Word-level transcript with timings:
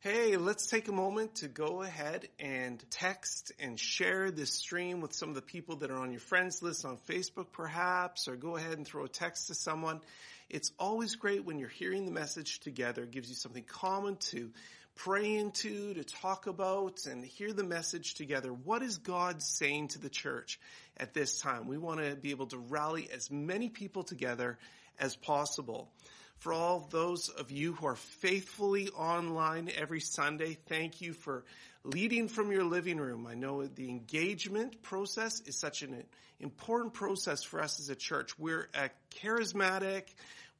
hey, 0.00 0.36
let's 0.36 0.68
take 0.68 0.86
a 0.86 0.92
moment 0.92 1.34
to 1.34 1.48
go 1.48 1.82
ahead 1.82 2.28
and 2.38 2.84
text 2.88 3.50
and 3.58 3.80
share 3.80 4.30
this 4.30 4.52
stream 4.52 5.00
with 5.00 5.12
some 5.12 5.28
of 5.28 5.34
the 5.34 5.42
people 5.42 5.74
that 5.74 5.90
are 5.90 5.98
on 5.98 6.12
your 6.12 6.20
friends 6.20 6.62
list 6.62 6.84
on 6.84 6.98
Facebook 7.08 7.46
perhaps, 7.50 8.28
or 8.28 8.36
go 8.36 8.54
ahead 8.54 8.78
and 8.78 8.86
throw 8.86 9.06
a 9.06 9.08
text 9.08 9.48
to 9.48 9.54
someone. 9.56 10.00
It's 10.48 10.70
always 10.78 11.16
great 11.16 11.44
when 11.44 11.58
you're 11.58 11.68
hearing 11.68 12.06
the 12.06 12.12
message 12.12 12.60
together. 12.60 13.02
It 13.02 13.10
gives 13.10 13.28
you 13.28 13.34
something 13.34 13.64
common 13.64 14.16
to 14.30 14.52
pray 14.94 15.34
into, 15.34 15.94
to 15.94 16.04
talk 16.04 16.46
about, 16.46 17.06
and 17.06 17.24
hear 17.24 17.52
the 17.52 17.64
message 17.64 18.14
together. 18.14 18.52
What 18.52 18.84
is 18.84 18.98
God 18.98 19.42
saying 19.42 19.88
to 19.88 19.98
the 19.98 20.08
church 20.08 20.60
at 20.96 21.12
this 21.12 21.40
time? 21.40 21.66
We 21.66 21.76
want 21.76 21.98
to 21.98 22.14
be 22.14 22.30
able 22.30 22.46
to 22.46 22.58
rally 22.58 23.08
as 23.12 23.32
many 23.32 23.68
people 23.68 24.04
together 24.04 24.58
as 25.00 25.16
possible. 25.16 25.90
For 26.38 26.52
all 26.52 26.86
those 26.90 27.30
of 27.30 27.50
you 27.50 27.72
who 27.72 27.86
are 27.86 27.96
faithfully 27.96 28.90
online 28.90 29.70
every 29.76 29.98
Sunday, 29.98 30.56
thank 30.68 31.00
you 31.00 31.12
for 31.12 31.44
leading 31.82 32.28
from 32.28 32.52
your 32.52 32.62
living 32.62 32.98
room. 32.98 33.26
I 33.26 33.34
know 33.34 33.66
the 33.66 33.88
engagement 33.88 34.80
process 34.82 35.40
is 35.46 35.56
such 35.56 35.82
an 35.82 36.04
important 36.38 36.94
process 36.94 37.42
for 37.42 37.60
us 37.60 37.80
as 37.80 37.88
a 37.88 37.96
church. 37.96 38.38
We're 38.38 38.68
a 38.72 38.90
charismatic, 39.20 40.04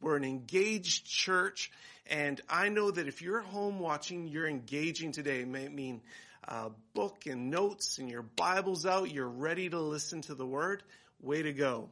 we're 0.01 0.17
an 0.17 0.25
engaged 0.25 1.07
church, 1.07 1.71
and 2.11 2.41
I 2.49 2.71
know 2.71 2.91
that 2.91 3.07
if 3.07 3.23
you're 3.23 3.41
home 3.41 3.79
watching, 3.79 4.27
you're 4.27 4.49
engaging 4.49 5.13
today. 5.13 5.43
It 5.43 5.49
may 5.49 5.69
mean 5.69 6.01
a 6.43 6.71
book 6.93 7.27
and 7.27 7.51
notes 7.51 7.99
and 7.99 8.11
your 8.11 8.23
Bible's 8.23 8.85
out, 8.85 9.13
you're 9.13 9.29
ready 9.29 9.69
to 9.69 9.79
listen 9.79 10.23
to 10.23 10.35
the 10.35 10.47
Word. 10.47 10.83
Way 11.21 11.43
to 11.43 11.53
go. 11.53 11.89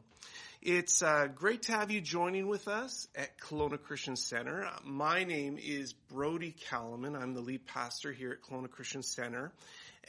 It's 0.68 1.00
uh, 1.00 1.28
great 1.32 1.62
to 1.62 1.72
have 1.74 1.92
you 1.92 2.00
joining 2.00 2.48
with 2.48 2.66
us 2.66 3.06
at 3.14 3.38
Kelowna 3.38 3.80
Christian 3.80 4.16
Center. 4.16 4.68
My 4.84 5.22
name 5.22 5.58
is 5.62 5.92
Brody 5.92 6.56
Calaman. 6.68 7.14
I'm 7.14 7.34
the 7.34 7.40
lead 7.40 7.66
pastor 7.66 8.10
here 8.12 8.32
at 8.32 8.42
Kelowna 8.42 8.68
Christian 8.68 9.04
Center. 9.04 9.52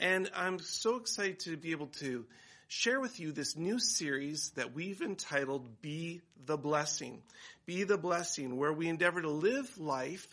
And 0.00 0.28
I'm 0.34 0.58
so 0.58 0.96
excited 0.96 1.38
to 1.44 1.56
be 1.56 1.70
able 1.70 1.86
to 2.00 2.26
share 2.66 2.98
with 2.98 3.20
you 3.20 3.30
this 3.30 3.56
new 3.56 3.78
series 3.78 4.50
that 4.56 4.74
we've 4.74 5.00
entitled 5.00 5.80
Be 5.80 6.22
the 6.44 6.56
Blessing. 6.56 7.22
Be 7.64 7.84
the 7.84 7.96
Blessing, 7.96 8.56
where 8.56 8.72
we 8.72 8.88
endeavor 8.88 9.22
to 9.22 9.30
live 9.30 9.78
life 9.78 10.26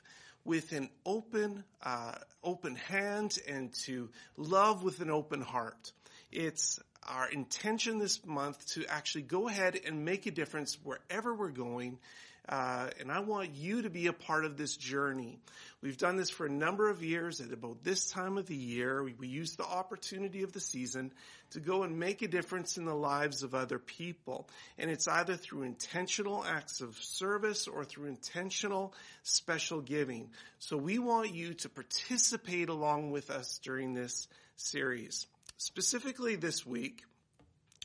with 0.44 0.72
an 0.72 0.90
open, 1.06 1.64
uh, 1.84 2.14
open 2.44 2.78
hand 2.78 3.38
and 3.48 3.72
to 3.86 4.10
love 4.38 4.82
with 4.82 5.02
an 5.02 5.12
open 5.12 5.42
heart. 5.42 5.92
It's 6.32 6.80
our 7.08 7.30
intention 7.30 8.00
this 8.00 8.26
month 8.26 8.66
to 8.74 8.86
actually 8.88 9.24
go 9.24 9.48
ahead 9.48 9.80
and 9.86 10.06
make 10.06 10.26
a 10.26 10.32
difference 10.32 10.78
wherever 10.84 11.34
we're 11.34 11.50
going. 11.52 12.00
Uh, 12.48 12.90
and 13.00 13.12
I 13.12 13.22
want 13.22 13.56
you 13.56 13.82
to 13.82 13.90
be 13.90 14.06
a 14.06 14.14
part 14.14 14.46
of 14.46 14.56
this 14.56 14.78
journey. 14.78 15.40
We've 15.82 15.98
done 15.98 16.16
this 16.16 16.30
for 16.30 16.46
a 16.46 16.52
number 16.52 16.90
of 16.92 17.02
years 17.02 17.42
at 17.42 17.52
about 17.52 17.84
this 17.84 18.12
time 18.12 18.38
of 18.38 18.46
the 18.46 18.56
year. 18.56 19.04
We, 19.04 19.14
we 19.14 19.28
use 19.28 19.56
the 19.56 19.66
opportunity 19.66 20.44
of 20.44 20.52
the 20.52 20.60
season 20.60 21.12
to 21.52 21.60
go 21.60 21.82
and 21.82 21.98
make 21.98 22.22
a 22.22 22.28
difference 22.28 22.78
in 22.78 22.86
the 22.86 22.94
lives 22.94 23.42
of 23.42 23.56
other 23.56 23.80
people. 23.80 24.48
And 24.78 24.92
it's 24.92 25.08
either 25.08 25.36
through 25.36 25.64
intentional 25.64 26.46
acts 26.46 26.82
of 26.82 26.96
service 26.98 27.68
or 27.68 27.84
through 27.84 28.10
intentional 28.10 28.94
special 29.24 29.82
giving. 29.82 30.30
So 30.60 30.78
we 30.78 31.00
want 31.00 31.34
you 31.34 31.56
to 31.56 31.70
participate 31.70 32.70
along 32.70 33.10
with 33.10 33.32
us 33.32 33.60
during 33.64 33.96
this 33.96 34.28
series. 34.56 35.26
Specifically 35.58 36.36
this 36.36 36.66
week, 36.66 37.04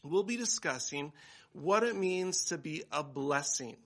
we'll 0.02 0.22
be 0.22 0.36
discussing 0.36 1.12
what 1.52 1.82
it 1.82 1.96
means 1.96 2.46
to 2.46 2.58
be 2.58 2.84
a 2.92 3.02
blessing. 3.02 3.77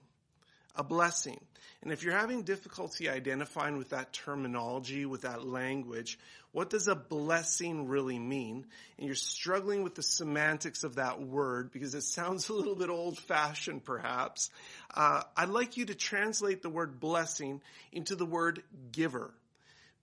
A 0.77 0.83
blessing. 0.83 1.39
And 1.83 1.93
if 1.93 2.03
you're 2.03 2.17
having 2.17 2.43
difficulty 2.43 3.11
identifying 3.11 3.77
with 3.77 3.91
that 3.91 4.13
terminology, 4.13 5.05
with 5.05 5.23
that 5.23 5.47
language, 5.47 6.19
what 6.53 6.71
does 6.71 6.89
a 6.89 6.95
blessing 6.95 7.89
really 7.89 8.19
mean? 8.19 8.67
And 8.97 9.07
you're 9.07 9.15
struggling 9.15 9.83
with 9.83 9.95
the 9.95 10.03
semantics 10.03 10.83
of 10.83 10.97
that 10.97 11.21
word 11.21 11.71
because 11.71 11.95
it 11.95 12.03
sounds 12.03 12.49
a 12.49 12.55
little 12.55 12.75
bit 12.75 12.89
old 12.89 13.19
fashioned 13.19 13.85
perhaps. 13.85 14.51
Uh, 14.95 15.23
I'd 15.37 15.51
like 15.51 15.77
you 15.77 15.85
to 15.87 15.95
translate 15.95 16.63
the 16.63 16.71
word 16.71 17.01
blessing 17.01 17.61
into 17.93 18.17
the 18.17 18.27
word 18.27 18.63
giver. 18.93 19.35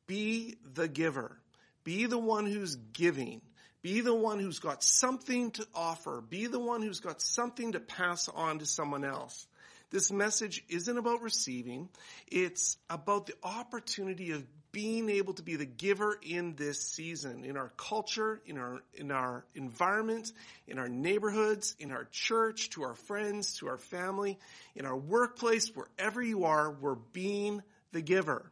Be 0.05 0.55
the 0.73 0.87
giver. 0.87 1.35
Be 1.83 2.05
the 2.05 2.19
one 2.19 2.45
who's 2.45 2.75
giving. 2.75 3.41
Be 3.81 4.01
the 4.01 4.13
one 4.13 4.39
who's 4.39 4.59
got 4.59 4.83
something 4.83 5.51
to 5.51 5.65
offer. 5.73 6.21
Be 6.21 6.47
the 6.47 6.59
one 6.59 6.81
who's 6.81 6.99
got 6.99 7.21
something 7.21 7.71
to 7.71 7.79
pass 7.79 8.29
on 8.29 8.59
to 8.59 8.65
someone 8.65 9.03
else. 9.03 9.47
This 9.89 10.11
message 10.11 10.63
isn't 10.69 10.97
about 10.97 11.21
receiving. 11.21 11.89
It's 12.27 12.77
about 12.89 13.25
the 13.25 13.33
opportunity 13.43 14.31
of 14.31 14.45
being 14.71 15.09
able 15.09 15.33
to 15.33 15.43
be 15.43 15.57
the 15.57 15.65
giver 15.65 16.17
in 16.21 16.55
this 16.55 16.81
season, 16.81 17.43
in 17.43 17.57
our 17.57 17.73
culture, 17.75 18.41
in 18.45 18.57
our, 18.57 18.81
in 18.93 19.11
our 19.11 19.43
environment, 19.53 20.31
in 20.67 20.79
our 20.79 20.87
neighborhoods, 20.87 21.75
in 21.77 21.91
our 21.91 22.07
church, 22.11 22.69
to 22.69 22.83
our 22.83 22.93
friends, 22.93 23.57
to 23.57 23.67
our 23.67 23.77
family, 23.77 24.39
in 24.75 24.85
our 24.85 24.95
workplace, 24.95 25.69
wherever 25.75 26.21
you 26.21 26.45
are, 26.45 26.71
we're 26.71 26.95
being 26.95 27.61
the 27.91 28.01
giver. 28.01 28.49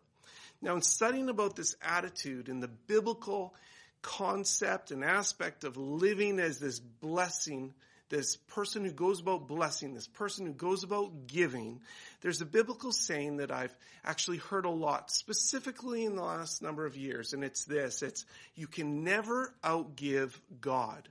Now 0.61 0.75
in 0.75 0.81
studying 0.81 1.29
about 1.29 1.55
this 1.55 1.77
attitude 1.81 2.49
in 2.49 2.59
the 2.59 2.67
biblical 2.67 3.53
concept 4.01 4.91
and 4.91 5.03
aspect 5.03 5.63
of 5.63 5.77
living 5.77 6.39
as 6.39 6.59
this 6.59 6.79
blessing, 6.79 7.73
this 8.09 8.37
person 8.37 8.83
who 8.83 8.91
goes 8.91 9.19
about 9.19 9.47
blessing, 9.47 9.93
this 9.93 10.07
person 10.07 10.45
who 10.45 10.53
goes 10.53 10.83
about 10.83 11.27
giving, 11.27 11.79
there's 12.21 12.41
a 12.41 12.45
biblical 12.45 12.91
saying 12.91 13.37
that 13.37 13.51
I've 13.51 13.75
actually 14.03 14.37
heard 14.37 14.65
a 14.65 14.69
lot, 14.69 15.11
specifically 15.11 16.05
in 16.05 16.15
the 16.15 16.23
last 16.23 16.61
number 16.61 16.85
of 16.85 16.97
years, 16.97 17.33
and 17.33 17.43
it's 17.43 17.65
this, 17.65 18.01
it's, 18.01 18.25
you 18.55 18.67
can 18.67 19.03
never 19.03 19.53
outgive 19.63 20.33
God. 20.59 21.07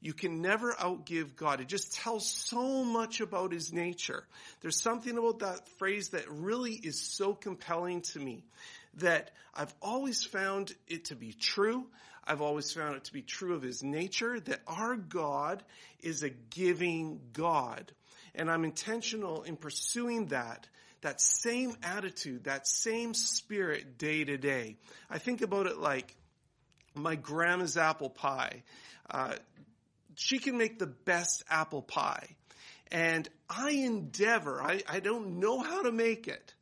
You 0.00 0.12
can 0.12 0.40
never 0.40 0.72
outgive 0.74 1.34
God. 1.34 1.60
It 1.60 1.66
just 1.66 1.94
tells 1.94 2.30
so 2.30 2.84
much 2.84 3.20
about 3.20 3.52
His 3.52 3.72
nature. 3.72 4.22
There's 4.60 4.80
something 4.80 5.18
about 5.18 5.40
that 5.40 5.68
phrase 5.70 6.10
that 6.10 6.30
really 6.30 6.74
is 6.74 7.00
so 7.00 7.34
compelling 7.34 8.02
to 8.02 8.20
me 8.20 8.44
that 8.98 9.32
I've 9.54 9.74
always 9.82 10.24
found 10.24 10.72
it 10.86 11.06
to 11.06 11.16
be 11.16 11.32
true. 11.32 11.84
I've 12.28 12.42
always 12.42 12.70
found 12.72 12.96
it 12.96 13.04
to 13.04 13.12
be 13.12 13.22
true 13.22 13.54
of 13.54 13.62
his 13.62 13.82
nature 13.82 14.38
that 14.38 14.60
our 14.66 14.96
God 14.96 15.62
is 16.00 16.22
a 16.22 16.28
giving 16.28 17.20
God. 17.32 17.90
And 18.34 18.50
I'm 18.50 18.64
intentional 18.64 19.42
in 19.44 19.56
pursuing 19.56 20.26
that, 20.26 20.68
that 21.00 21.22
same 21.22 21.74
attitude, 21.82 22.44
that 22.44 22.68
same 22.68 23.14
spirit 23.14 23.96
day 23.96 24.24
to 24.24 24.36
day. 24.36 24.76
I 25.08 25.18
think 25.18 25.40
about 25.40 25.66
it 25.66 25.78
like 25.78 26.14
my 26.94 27.14
grandma's 27.14 27.78
apple 27.78 28.10
pie. 28.10 28.62
Uh, 29.08 29.34
she 30.14 30.38
can 30.38 30.58
make 30.58 30.78
the 30.78 30.86
best 30.86 31.44
apple 31.48 31.82
pie. 31.82 32.36
And 32.90 33.26
I 33.48 33.70
endeavor, 33.70 34.62
I, 34.62 34.82
I 34.86 35.00
don't 35.00 35.40
know 35.40 35.60
how 35.60 35.82
to 35.82 35.92
make 35.92 36.28
it, 36.28 36.54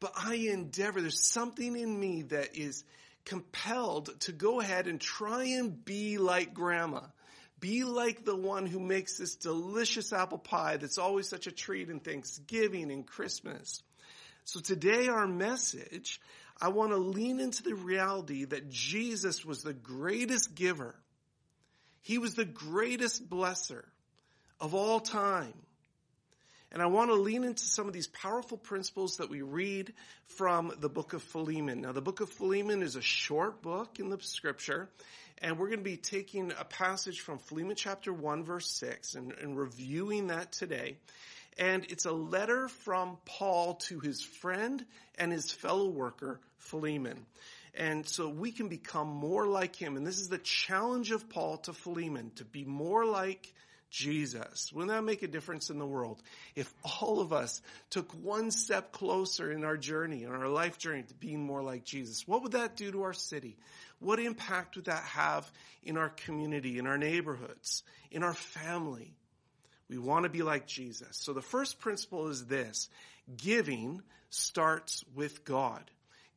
but 0.00 0.12
I 0.16 0.34
endeavor, 0.34 1.00
there's 1.00 1.26
something 1.26 1.76
in 1.76 2.00
me 2.00 2.22
that 2.22 2.56
is 2.56 2.84
compelled 3.24 4.18
to 4.20 4.32
go 4.32 4.60
ahead 4.60 4.86
and 4.86 5.00
try 5.00 5.44
and 5.44 5.84
be 5.84 6.18
like 6.18 6.54
grandma. 6.54 7.00
Be 7.60 7.84
like 7.84 8.24
the 8.24 8.34
one 8.34 8.66
who 8.66 8.80
makes 8.80 9.18
this 9.18 9.36
delicious 9.36 10.12
apple 10.12 10.38
pie 10.38 10.78
that's 10.78 10.98
always 10.98 11.28
such 11.28 11.46
a 11.46 11.52
treat 11.52 11.90
in 11.90 12.00
Thanksgiving 12.00 12.90
and 12.90 13.06
Christmas. 13.06 13.82
So 14.44 14.58
today 14.58 15.06
our 15.06 15.28
message, 15.28 16.20
I 16.60 16.68
want 16.68 16.90
to 16.90 16.96
lean 16.96 17.38
into 17.38 17.62
the 17.62 17.74
reality 17.74 18.44
that 18.46 18.68
Jesus 18.68 19.44
was 19.44 19.62
the 19.62 19.72
greatest 19.72 20.54
giver. 20.54 20.96
He 22.00 22.18
was 22.18 22.34
the 22.34 22.44
greatest 22.44 23.28
blesser 23.28 23.84
of 24.60 24.74
all 24.74 24.98
time. 24.98 25.54
And 26.72 26.80
I 26.80 26.86
want 26.86 27.10
to 27.10 27.14
lean 27.14 27.44
into 27.44 27.64
some 27.64 27.86
of 27.86 27.92
these 27.92 28.06
powerful 28.06 28.56
principles 28.56 29.18
that 29.18 29.28
we 29.28 29.42
read 29.42 29.92
from 30.24 30.72
the 30.80 30.88
book 30.88 31.12
of 31.12 31.22
Philemon. 31.22 31.82
Now 31.82 31.92
the 31.92 32.00
book 32.00 32.20
of 32.20 32.30
Philemon 32.30 32.82
is 32.82 32.96
a 32.96 33.02
short 33.02 33.60
book 33.60 34.00
in 34.00 34.08
the 34.08 34.18
scripture, 34.22 34.88
and 35.42 35.58
we're 35.58 35.66
going 35.66 35.80
to 35.80 35.84
be 35.84 35.98
taking 35.98 36.50
a 36.58 36.64
passage 36.64 37.20
from 37.20 37.38
Philemon 37.38 37.76
chapter 37.76 38.10
1 38.10 38.44
verse 38.44 38.70
6 38.70 39.16
and, 39.16 39.32
and 39.32 39.58
reviewing 39.58 40.28
that 40.28 40.50
today. 40.52 40.96
And 41.58 41.84
it's 41.90 42.06
a 42.06 42.12
letter 42.12 42.68
from 42.68 43.18
Paul 43.26 43.74
to 43.74 44.00
his 44.00 44.22
friend 44.22 44.82
and 45.18 45.30
his 45.30 45.52
fellow 45.52 45.90
worker, 45.90 46.40
Philemon. 46.56 47.26
And 47.74 48.08
so 48.08 48.30
we 48.30 48.50
can 48.50 48.68
become 48.68 49.08
more 49.08 49.46
like 49.46 49.76
him. 49.76 49.98
And 49.98 50.06
this 50.06 50.20
is 50.20 50.30
the 50.30 50.38
challenge 50.38 51.10
of 51.10 51.28
Paul 51.28 51.58
to 51.58 51.74
Philemon, 51.74 52.32
to 52.36 52.46
be 52.46 52.64
more 52.64 53.04
like 53.04 53.52
Jesus. 53.92 54.72
Wouldn't 54.72 54.90
that 54.90 55.04
make 55.04 55.22
a 55.22 55.28
difference 55.28 55.68
in 55.68 55.78
the 55.78 55.86
world? 55.86 56.20
If 56.56 56.72
all 57.00 57.20
of 57.20 57.32
us 57.32 57.60
took 57.90 58.10
one 58.12 58.50
step 58.50 58.90
closer 58.90 59.52
in 59.52 59.64
our 59.64 59.76
journey, 59.76 60.24
in 60.24 60.30
our 60.30 60.48
life 60.48 60.78
journey 60.78 61.02
to 61.02 61.14
being 61.14 61.44
more 61.44 61.62
like 61.62 61.84
Jesus, 61.84 62.26
what 62.26 62.42
would 62.42 62.52
that 62.52 62.74
do 62.74 62.90
to 62.90 63.02
our 63.02 63.12
city? 63.12 63.58
What 64.00 64.18
impact 64.18 64.76
would 64.76 64.86
that 64.86 65.02
have 65.04 65.48
in 65.84 65.98
our 65.98 66.08
community, 66.08 66.78
in 66.78 66.86
our 66.86 66.96
neighborhoods, 66.96 67.82
in 68.10 68.24
our 68.24 68.34
family? 68.34 69.14
We 69.90 69.98
want 69.98 70.24
to 70.24 70.30
be 70.30 70.42
like 70.42 70.66
Jesus. 70.66 71.18
So 71.18 71.34
the 71.34 71.42
first 71.42 71.78
principle 71.78 72.28
is 72.28 72.46
this. 72.46 72.88
Giving 73.36 74.00
starts 74.30 75.04
with 75.14 75.44
God. 75.44 75.82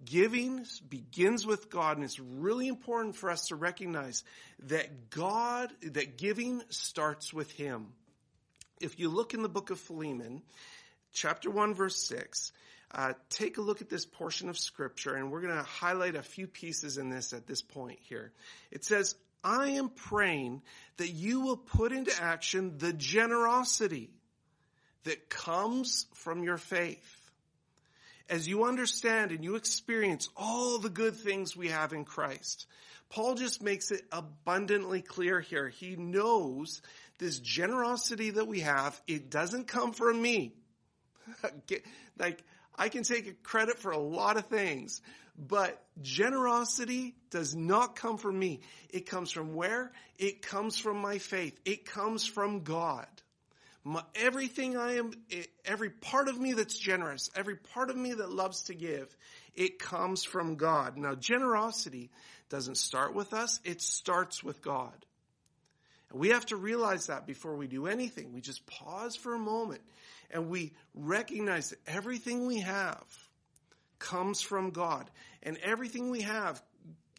Giving 0.04 0.66
begins 0.90 1.46
with 1.46 1.70
God, 1.70 1.98
and 1.98 2.04
it's 2.04 2.20
really 2.20 2.68
important 2.68 3.16
for 3.16 3.30
us 3.32 3.48
to 3.48 3.56
recognize 3.56 4.24
that 4.68 5.10
God, 5.10 5.72
that 5.82 6.18
giving 6.18 6.62
starts 6.70 7.34
with 7.34 7.52
Him. 7.52 7.88
If 8.82 9.00
you 9.00 9.10
look 9.10 9.34
in 9.34 9.42
the 9.42 9.50
book 9.50 9.70
of 9.70 9.80
Philemon, 9.80 10.42
chapter 11.14 11.50
1, 11.50 11.74
verse 11.76 11.96
6, 12.08 12.52
uh, 12.94 13.14
take 13.30 13.58
a 13.58 13.62
look 13.62 13.82
at 13.82 13.90
this 13.90 14.06
portion 14.06 14.50
of 14.50 14.58
scripture, 14.58 15.16
and 15.16 15.32
we're 15.32 15.42
going 15.42 15.56
to 15.56 15.64
highlight 15.64 16.16
a 16.16 16.22
few 16.22 16.48
pieces 16.48 16.98
in 16.98 17.10
this 17.10 17.34
at 17.34 17.48
this 17.48 17.62
point 17.62 18.00
here. 18.02 18.32
It 18.72 18.84
says, 18.84 19.16
I 19.44 19.70
am 19.72 19.90
praying 19.90 20.62
that 20.98 21.10
you 21.10 21.42
will 21.42 21.58
put 21.58 21.92
into 21.92 22.12
action 22.22 22.78
the 22.80 22.94
generosity 22.94 24.10
that 25.04 25.30
comes 25.30 26.08
from 26.14 26.44
your 26.44 26.58
faith 26.58 27.25
as 28.30 28.48
you 28.48 28.66
understand 28.66 29.32
and 29.32 29.44
you 29.44 29.56
experience 29.56 30.30
all 30.36 30.80
the 30.80 30.90
good 30.90 31.16
things 31.16 31.56
we 31.56 31.70
have 31.70 31.94
in 31.94 32.06
Christ, 32.06 32.66
Paul 33.10 33.36
just 33.36 33.62
makes 33.62 33.92
it 33.92 34.02
abundantly 34.12 35.02
clear 35.02 35.40
here. 35.40 35.70
He 35.70 35.96
knows 35.96 36.82
this 37.18 37.40
generosity 37.40 38.32
that 38.32 38.48
we 38.48 38.62
have, 38.62 39.00
it 39.08 39.30
doesn't 39.30 39.68
come 39.68 39.94
from 39.94 40.22
me. 40.22 40.54
like, 42.20 42.44
I 42.78 42.90
can 42.90 43.04
take 43.04 43.42
credit 43.44 43.80
for 43.80 43.92
a 43.92 43.98
lot 43.98 44.38
of 44.38 44.48
things, 44.48 45.02
but 45.38 45.82
generosity 46.02 47.16
does 47.30 47.56
not 47.56 47.96
come 47.96 48.18
from 48.18 48.38
me. 48.38 48.62
It 48.90 49.06
comes 49.06 49.32
from 49.32 49.54
where? 49.56 49.92
It 50.18 50.42
comes 50.42 50.78
from 50.78 50.98
my 50.98 51.18
faith. 51.18 51.58
It 51.66 51.86
comes 51.86 52.26
from 52.26 52.64
God. 52.64 53.08
My, 53.88 54.04
everything 54.16 54.76
I 54.76 54.94
am, 54.96 55.12
eh, 55.32 55.44
every 55.64 55.92
part 55.92 56.28
of 56.28 56.40
me 56.40 56.54
that's 56.54 56.78
generous, 56.78 57.30
every 57.36 57.56
part 57.56 57.92
of 57.92 57.96
me 57.96 58.14
that 58.14 58.32
loves 58.32 58.64
to 58.64 58.74
give, 58.74 59.16
it 59.54 59.78
comes 59.78 60.24
from 60.24 60.56
God. 60.56 60.98
Now, 60.98 61.14
generosity 61.14 62.10
doesn't 62.50 62.78
start 62.78 63.14
with 63.14 63.32
us, 63.34 63.60
it 63.64 63.84
starts 63.84 64.44
with 64.44 64.64
God. 64.64 65.06
And 66.10 66.20
we 66.20 66.30
have 66.30 66.48
to 66.48 66.56
realize 66.56 67.08
that 67.08 67.28
before 67.28 67.56
we 67.56 67.68
do 67.68 67.86
anything. 67.86 68.34
We 68.34 68.42
just 68.42 68.66
pause 68.66 69.16
for 69.16 69.36
a 69.36 69.40
moment 69.40 69.82
and 70.32 70.50
we 70.50 70.74
recognize 70.96 71.70
that 71.70 71.80
everything 71.86 72.48
we 72.48 72.62
have 72.62 73.06
comes 74.00 74.42
from 74.42 74.72
God. 74.72 75.10
And 75.44 75.58
everything 75.58 76.10
we 76.10 76.22
have 76.22 76.62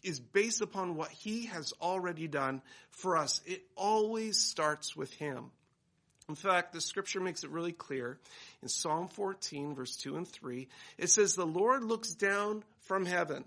is 0.03 0.19
based 0.19 0.61
upon 0.61 0.95
what 0.95 1.11
He 1.11 1.45
has 1.45 1.73
already 1.81 2.27
done 2.27 2.61
for 2.91 3.15
us. 3.15 3.41
It 3.45 3.63
always 3.77 4.37
starts 4.37 4.95
with 4.95 5.13
Him. 5.13 5.51
In 6.29 6.35
fact, 6.35 6.73
the 6.73 6.81
scripture 6.81 7.21
makes 7.21 7.45
it 7.45 7.51
really 7.51 7.71
clear 7.71 8.19
in 8.61 8.67
Psalm 8.67 9.07
14 9.07 9.75
verse 9.75 9.95
2 9.95 10.17
and 10.17 10.27
3. 10.27 10.67
It 10.97 11.09
says, 11.09 11.35
the 11.35 11.45
Lord 11.45 11.83
looks 11.83 12.13
down 12.13 12.65
from 12.81 13.05
heaven. 13.05 13.45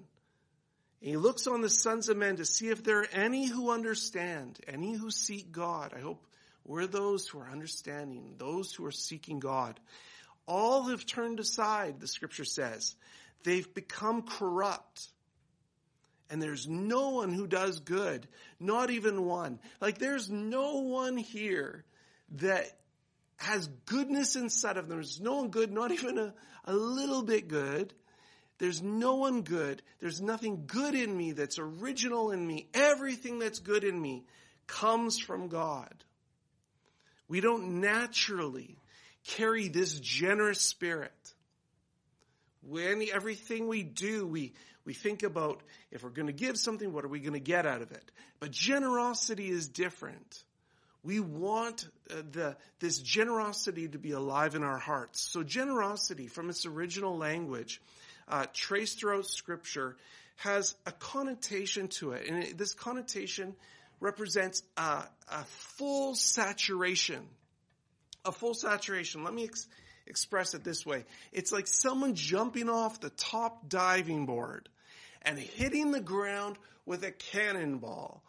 he 1.00 1.19
looks 1.19 1.47
on 1.47 1.61
the 1.61 1.69
sons 1.69 2.09
of 2.09 2.17
men 2.17 2.37
to 2.37 2.47
see 2.47 2.69
if 2.71 2.82
there 2.82 3.00
are 3.00 3.09
any 3.12 3.47
who 3.47 3.71
understand, 3.71 4.59
any 4.67 4.94
who 4.94 5.11
seek 5.11 5.53
God. 5.53 5.93
I 5.94 6.00
hope 6.00 6.25
we're 6.65 6.87
those 6.87 7.27
who 7.29 7.41
are 7.41 7.50
understanding, 7.50 8.37
those 8.38 8.73
who 8.73 8.87
are 8.87 8.93
seeking 8.93 9.41
God. 9.41 9.79
All 10.47 10.85
have 10.85 11.05
turned 11.05 11.38
aside, 11.38 12.00
the 12.00 12.09
scripture 12.09 12.47
says. 12.47 12.94
They've 13.44 13.75
become 13.75 14.23
corrupt. 14.23 15.06
And 16.31 16.41
there's 16.41 16.67
no 16.67 17.11
one 17.11 17.33
who 17.33 17.47
does 17.47 17.81
good, 17.81 18.26
not 18.59 18.91
even 18.91 19.25
one. 19.26 19.59
Like 19.81 19.99
there's 19.99 20.31
no 20.31 20.76
one 20.76 21.17
here 21.19 21.85
that 22.32 22.67
has 23.37 23.67
goodness 23.87 24.37
inside 24.37 24.77
of 24.77 24.88
them. 24.88 24.99
There's 24.99 25.21
no 25.21 25.37
one 25.37 25.49
good, 25.49 25.73
not 25.73 25.91
even 25.93 26.19
a, 26.19 26.35
a 26.65 26.75
little 26.75 27.23
bit 27.23 27.49
good. 27.49 27.93
There's 28.59 28.82
no 28.82 29.17
one 29.17 29.43
good. 29.43 29.82
There's 30.00 30.21
nothing 30.21 30.65
good 30.67 30.94
in 30.94 31.17
me 31.17 31.32
that's 31.32 31.59
original 31.59 32.31
in 32.31 32.47
me. 32.47 32.69
Everything 32.75 33.38
that's 33.38 33.59
good 33.59 33.85
in 33.85 34.00
me 34.00 34.25
comes 34.67 35.19
from 35.19 35.49
God. 35.49 35.94
We 37.27 37.41
don't 37.41 37.81
naturally 37.81 38.76
carry 39.26 39.69
this 39.69 39.99
generous 39.99 40.61
spirit. 40.61 41.12
When 42.62 43.03
everything 43.12 43.67
we 43.67 43.83
do, 43.83 44.26
we, 44.26 44.53
we 44.85 44.93
think 44.93 45.23
about 45.23 45.62
if 45.91 46.03
we're 46.03 46.11
going 46.11 46.26
to 46.26 46.33
give 46.35 46.59
something, 46.59 46.93
what 46.93 47.05
are 47.05 47.09
we 47.09 47.21
going 47.21 47.33
to 47.33 47.41
get 47.41 47.67
out 47.67 47.81
of 47.81 47.93
it? 47.93 48.11
But 48.41 48.50
generosity 48.50 49.49
is 49.49 49.69
different. 49.69 50.44
We 51.02 51.20
want 51.20 51.88
uh, 52.11 52.23
the, 52.31 52.56
this 52.79 52.99
generosity 52.99 53.88
to 53.88 53.99
be 53.99 54.12
alive 54.12 54.55
in 54.55 54.62
our 54.62 54.79
hearts. 54.79 55.20
So 55.20 55.43
generosity 55.43 56.26
from 56.26 56.50
its 56.50 56.67
original 56.67 57.17
language, 57.17 57.81
uh, 58.29 58.47
traced 58.52 59.00
throughout 59.00 59.26
scripture, 59.26 59.97
has 60.37 60.75
a 60.87 60.93
connotation 60.93 61.88
to 61.88 62.12
it. 62.12 62.29
And 62.29 62.44
it, 62.44 62.58
this 62.58 62.75
connotation 62.75 63.55
represents 64.00 64.62
a, 64.76 65.05
a, 65.31 65.44
full 65.44 66.14
saturation. 66.14 67.23
A 68.25 68.32
full 68.32 68.55
saturation. 68.55 69.25
Let 69.25 69.35
me 69.35 69.44
ex- 69.44 69.69
express 70.06 70.55
it 70.55 70.64
this 70.64 70.85
way. 70.85 71.05
It's 71.32 71.52
like 71.52 71.67
someone 71.67 72.14
jumping 72.14 72.69
off 72.69 73.00
the 73.00 73.11
top 73.11 73.69
diving 73.69 74.26
board 74.26 74.69
and 75.23 75.38
hitting 75.38 75.93
the 75.93 76.00
ground 76.00 76.56
with 76.87 77.05
a 77.05 77.11
cannonball 77.11 78.23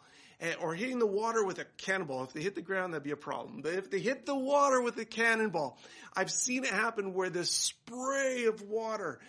or 0.60 0.74
hitting 0.74 0.98
the 0.98 1.06
water 1.06 1.44
with 1.44 1.58
a 1.58 1.66
cannonball. 1.76 2.24
If 2.24 2.32
they 2.32 2.42
hit 2.42 2.54
the 2.54 2.62
ground, 2.62 2.92
that'd 2.92 3.04
be 3.04 3.12
a 3.12 3.16
problem. 3.16 3.62
But 3.62 3.74
if 3.74 3.90
they 3.90 4.00
hit 4.00 4.26
the 4.26 4.36
water 4.36 4.80
with 4.80 4.96
a 4.98 5.04
cannonball, 5.04 5.78
I've 6.14 6.30
seen 6.30 6.64
it 6.64 6.70
happen 6.70 7.14
where 7.14 7.30
this 7.30 7.50
spray 7.50 8.46
of 8.46 8.62
water 8.62 9.20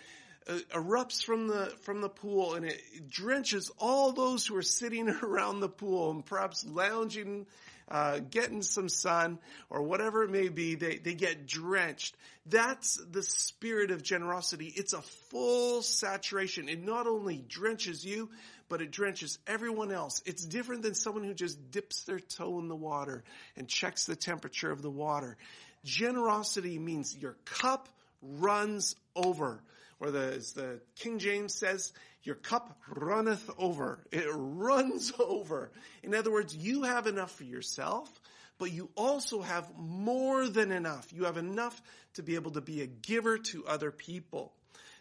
uh, 0.48 0.58
erupts 0.72 1.24
from 1.24 1.48
the 1.48 1.72
from 1.82 2.00
the 2.00 2.08
pool 2.08 2.54
and 2.54 2.66
it 2.66 3.08
drenches 3.08 3.70
all 3.78 4.12
those 4.12 4.46
who 4.46 4.56
are 4.56 4.62
sitting 4.62 5.08
around 5.22 5.60
the 5.60 5.68
pool 5.68 6.10
and 6.10 6.24
perhaps 6.24 6.66
lounging 6.66 7.46
uh, 7.88 8.18
getting 8.30 8.62
some 8.62 8.88
sun 8.88 9.38
or 9.68 9.82
whatever 9.82 10.24
it 10.24 10.30
may 10.30 10.48
be, 10.48 10.74
they, 10.74 10.96
they 10.96 11.14
get 11.14 11.46
drenched. 11.46 12.16
That's 12.46 12.96
the 13.10 13.22
spirit 13.22 13.90
of 13.90 14.02
generosity. 14.02 14.72
It's 14.74 14.92
a 14.92 15.02
full 15.30 15.82
saturation. 15.82 16.68
It 16.68 16.82
not 16.82 17.06
only 17.06 17.44
drenches 17.46 18.04
you, 18.04 18.30
but 18.68 18.80
it 18.80 18.90
drenches 18.90 19.38
everyone 19.46 19.92
else. 19.92 20.22
It's 20.24 20.44
different 20.44 20.82
than 20.82 20.94
someone 20.94 21.24
who 21.24 21.34
just 21.34 21.70
dips 21.70 22.04
their 22.04 22.20
toe 22.20 22.58
in 22.58 22.68
the 22.68 22.76
water 22.76 23.24
and 23.56 23.68
checks 23.68 24.06
the 24.06 24.16
temperature 24.16 24.70
of 24.70 24.82
the 24.82 24.90
water. 24.90 25.36
Generosity 25.84 26.78
means 26.78 27.16
your 27.16 27.36
cup 27.44 27.88
runs 28.22 28.96
over. 29.14 29.60
Or 30.00 30.10
the, 30.10 30.34
as 30.34 30.52
the 30.52 30.80
King 30.96 31.18
James 31.18 31.54
says, 31.54 31.92
your 32.22 32.34
cup 32.34 32.78
runneth 32.88 33.48
over. 33.58 33.98
It 34.10 34.26
runs 34.32 35.12
over. 35.18 35.70
In 36.02 36.14
other 36.14 36.32
words, 36.32 36.56
you 36.56 36.82
have 36.82 37.06
enough 37.06 37.32
for 37.32 37.44
yourself, 37.44 38.10
but 38.58 38.72
you 38.72 38.88
also 38.96 39.42
have 39.42 39.70
more 39.76 40.48
than 40.48 40.72
enough. 40.72 41.12
You 41.12 41.24
have 41.24 41.36
enough 41.36 41.80
to 42.14 42.22
be 42.22 42.34
able 42.34 42.52
to 42.52 42.60
be 42.60 42.80
a 42.80 42.86
giver 42.86 43.38
to 43.38 43.66
other 43.66 43.90
people. 43.90 44.52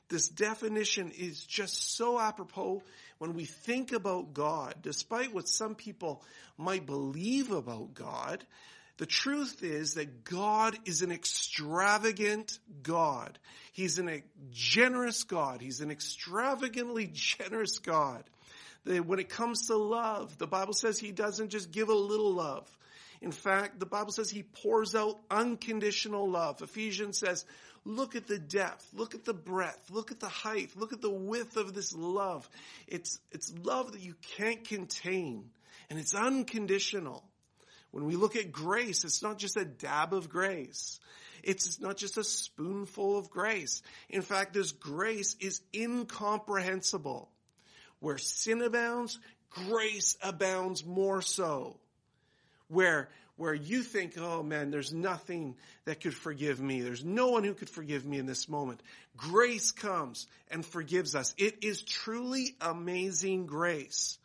This 0.09 0.27
definition 0.27 1.11
is 1.11 1.43
just 1.43 1.95
so 1.95 2.19
apropos 2.19 2.83
when 3.23 3.35
we 3.35 3.45
think 3.45 3.93
about 3.93 4.33
God, 4.33 4.75
despite 4.81 5.33
what 5.33 5.47
some 5.47 5.75
people 5.75 6.21
might 6.57 6.85
believe 6.85 7.51
about 7.51 7.93
God. 7.93 8.43
The 8.97 9.05
truth 9.05 9.63
is 9.63 9.93
that 9.93 10.25
God 10.25 10.77
is 10.83 11.03
an 11.03 11.09
extravagant 11.09 12.59
God. 12.81 13.39
He's 13.71 13.97
a 13.97 14.23
generous 14.51 15.23
God. 15.23 15.61
He's 15.61 15.79
an 15.79 15.89
extravagantly 15.89 17.07
generous 17.13 17.79
God. 17.79 18.25
When 18.83 19.19
it 19.19 19.29
comes 19.29 19.67
to 19.67 19.77
love, 19.77 20.37
the 20.37 20.45
Bible 20.45 20.73
says 20.73 20.99
He 20.99 21.13
doesn't 21.13 21.47
just 21.47 21.71
give 21.71 21.87
a 21.87 21.93
little 21.93 22.33
love. 22.33 22.69
In 23.21 23.31
fact, 23.31 23.79
the 23.79 23.85
Bible 23.85 24.11
says 24.11 24.29
He 24.29 24.43
pours 24.43 24.95
out 24.95 25.17
unconditional 25.31 26.29
love. 26.29 26.61
Ephesians 26.61 27.19
says, 27.19 27.45
Look 27.85 28.15
at 28.15 28.27
the 28.27 28.39
depth. 28.39 28.87
Look 28.93 29.13
at 29.13 29.25
the 29.25 29.33
breadth. 29.33 29.91
Look 29.91 30.11
at 30.11 30.19
the 30.19 30.29
height. 30.29 30.71
Look 30.75 30.93
at 30.93 31.01
the 31.01 31.09
width 31.09 31.57
of 31.57 31.73
this 31.73 31.93
love. 31.93 32.49
It's, 32.87 33.19
it's 33.31 33.53
love 33.63 33.91
that 33.91 34.01
you 34.01 34.15
can't 34.37 34.63
contain. 34.63 35.49
And 35.89 35.99
it's 35.99 36.15
unconditional. 36.15 37.23
When 37.91 38.05
we 38.05 38.15
look 38.15 38.35
at 38.35 38.51
grace, 38.51 39.03
it's 39.03 39.21
not 39.21 39.37
just 39.37 39.57
a 39.57 39.65
dab 39.65 40.13
of 40.13 40.29
grace. 40.29 40.99
It's 41.43 41.79
not 41.81 41.97
just 41.97 42.17
a 42.17 42.23
spoonful 42.23 43.17
of 43.17 43.29
grace. 43.29 43.83
In 44.09 44.21
fact, 44.21 44.53
this 44.53 44.71
grace 44.71 45.35
is 45.41 45.61
incomprehensible. 45.75 47.29
Where 47.99 48.17
sin 48.17 48.61
abounds, 48.61 49.19
grace 49.49 50.17
abounds 50.23 50.85
more 50.85 51.21
so. 51.21 51.77
Where 52.69 53.09
where 53.35 53.53
you 53.53 53.81
think, 53.81 54.13
oh 54.17 54.43
man, 54.43 54.69
there's 54.69 54.93
nothing 54.93 55.55
that 55.85 56.01
could 56.01 56.13
forgive 56.13 56.61
me. 56.61 56.81
There's 56.81 57.03
no 57.03 57.29
one 57.29 57.43
who 57.43 57.53
could 57.53 57.69
forgive 57.69 58.05
me 58.05 58.19
in 58.19 58.25
this 58.25 58.47
moment. 58.47 58.81
Grace 59.17 59.71
comes 59.71 60.27
and 60.51 60.65
forgives 60.65 61.15
us. 61.15 61.33
It 61.37 61.63
is 61.63 61.81
truly 61.81 62.55
amazing 62.61 63.47
grace. 63.47 64.17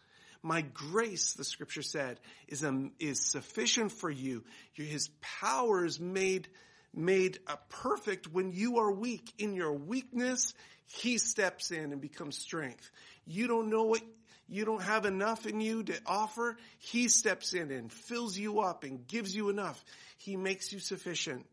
My 0.43 0.61
grace, 0.61 1.33
the 1.33 1.45
scripture 1.45 1.83
said, 1.83 2.21
is, 2.47 2.63
um, 2.63 2.93
is 2.99 3.21
sufficient 3.21 3.93
for 3.93 4.11
you. 4.11 4.45
His 4.75 5.09
power 5.41 5.85
is 5.85 5.99
made, 5.99 6.49
made 6.95 7.39
uh, 7.47 7.57
perfect 7.71 8.33
when 8.33 8.53
you 8.53 8.79
are 8.79 8.93
weak. 8.93 9.33
In 9.39 9.55
your 9.55 9.73
weakness, 9.73 10.55
He 10.87 11.19
steps 11.19 11.71
in 11.71 11.93
and 11.93 12.01
becomes 12.01 12.39
strength. 12.39 12.89
You 13.27 13.49
don't 13.49 13.69
know 13.69 13.85
what, 13.85 14.03
you 14.49 14.65
don't 14.65 14.83
have 14.83 15.05
enough 15.05 15.47
in 15.47 15.61
you 15.61 15.83
to 15.85 15.95
offer. 16.07 16.57
He 16.79 17.09
steps 17.09 17.53
in 17.53 17.71
and 17.71 17.93
fills 17.93 18.37
you 18.37 18.61
up 18.61 18.83
and 18.83 19.07
gives 19.07 19.35
you 19.35 19.51
enough. 19.51 19.83
He 20.17 20.37
makes 20.37 20.73
you 20.73 20.81
sufficient. 20.81 21.47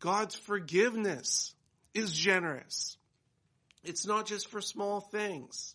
God's 0.00 0.34
forgiveness 0.34 1.54
is 1.92 2.12
generous. 2.12 2.96
It's 3.84 4.06
not 4.06 4.26
just 4.26 4.48
for 4.48 4.60
small 4.60 5.00
things. 5.00 5.74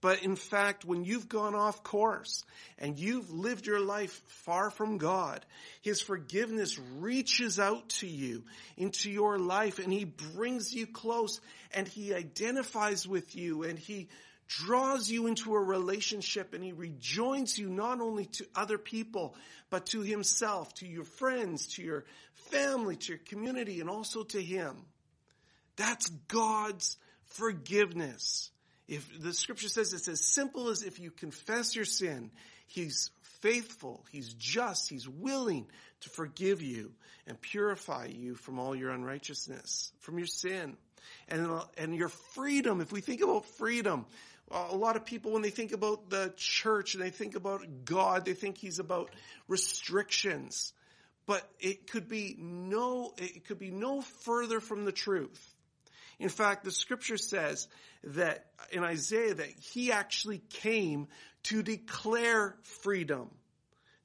But 0.00 0.22
in 0.22 0.36
fact, 0.36 0.84
when 0.84 1.04
you've 1.04 1.28
gone 1.28 1.56
off 1.56 1.82
course 1.82 2.44
and 2.78 2.98
you've 2.98 3.32
lived 3.32 3.66
your 3.66 3.80
life 3.80 4.22
far 4.44 4.70
from 4.70 4.98
God, 4.98 5.44
His 5.82 6.00
forgiveness 6.00 6.78
reaches 6.98 7.58
out 7.58 7.88
to 8.00 8.06
you 8.06 8.44
into 8.76 9.10
your 9.10 9.38
life 9.38 9.80
and 9.80 9.92
He 9.92 10.04
brings 10.04 10.72
you 10.72 10.86
close 10.86 11.40
and 11.74 11.88
He 11.88 12.14
identifies 12.14 13.08
with 13.08 13.34
you 13.34 13.64
and 13.64 13.76
He 13.76 14.08
draws 14.48 15.10
you 15.10 15.26
into 15.26 15.54
a 15.54 15.60
relationship 15.60 16.54
and 16.54 16.64
He 16.64 16.72
rejoins 16.72 17.58
you 17.58 17.68
not 17.68 18.00
only 18.00 18.24
to 18.26 18.46
other 18.54 18.78
people, 18.78 19.34
but 19.70 19.86
to 19.86 20.00
Himself, 20.00 20.74
to 20.74 20.86
your 20.86 21.04
friends, 21.04 21.66
to 21.74 21.82
your 21.82 22.04
family, 22.50 22.96
to 22.96 23.12
your 23.12 23.20
community, 23.26 23.80
and 23.80 23.90
also 23.90 24.24
to 24.24 24.42
Him. 24.42 24.76
That's 25.76 26.08
God's 26.08 26.96
forgiveness. 27.26 28.50
If 28.88 29.20
the 29.20 29.34
scripture 29.34 29.68
says 29.68 29.92
it's 29.92 30.08
as 30.08 30.24
simple 30.24 30.70
as 30.70 30.82
if 30.82 30.98
you 30.98 31.10
confess 31.10 31.76
your 31.76 31.84
sin, 31.84 32.30
He's 32.66 33.10
faithful, 33.42 34.04
He's 34.10 34.32
just, 34.32 34.88
He's 34.88 35.08
willing 35.08 35.66
to 36.00 36.10
forgive 36.10 36.62
you 36.62 36.92
and 37.26 37.40
purify 37.40 38.06
you 38.06 38.34
from 38.34 38.58
all 38.58 38.74
your 38.74 38.90
unrighteousness, 38.90 39.92
from 40.00 40.18
your 40.18 40.26
sin. 40.26 40.76
And, 41.28 41.60
and 41.76 41.94
your 41.94 42.08
freedom, 42.08 42.80
if 42.80 42.92
we 42.92 43.00
think 43.00 43.22
about 43.22 43.46
freedom, 43.56 44.06
Uh, 44.50 44.68
a 44.70 44.76
lot 44.76 44.96
of 44.96 45.04
people, 45.04 45.32
when 45.32 45.42
they 45.42 45.50
think 45.50 45.72
about 45.72 46.10
the 46.10 46.32
church 46.36 46.94
and 46.94 47.02
they 47.02 47.10
think 47.10 47.34
about 47.34 47.84
God, 47.84 48.24
they 48.24 48.34
think 48.34 48.58
He's 48.58 48.78
about 48.78 49.10
restrictions. 49.46 50.72
But 51.26 51.46
it 51.60 51.90
could 51.90 52.08
be 52.08 52.36
no, 52.38 53.12
it 53.18 53.46
could 53.46 53.58
be 53.58 53.70
no 53.70 54.00
further 54.00 54.60
from 54.60 54.84
the 54.84 54.92
truth. 54.92 55.54
In 56.18 56.30
fact, 56.30 56.64
the 56.64 56.70
scripture 56.70 57.18
says 57.18 57.68
that 58.02 58.46
in 58.72 58.82
Isaiah 58.82 59.34
that 59.34 59.50
he 59.50 59.92
actually 59.92 60.38
came 60.38 61.08
to 61.44 61.62
declare 61.62 62.56
freedom 62.62 63.30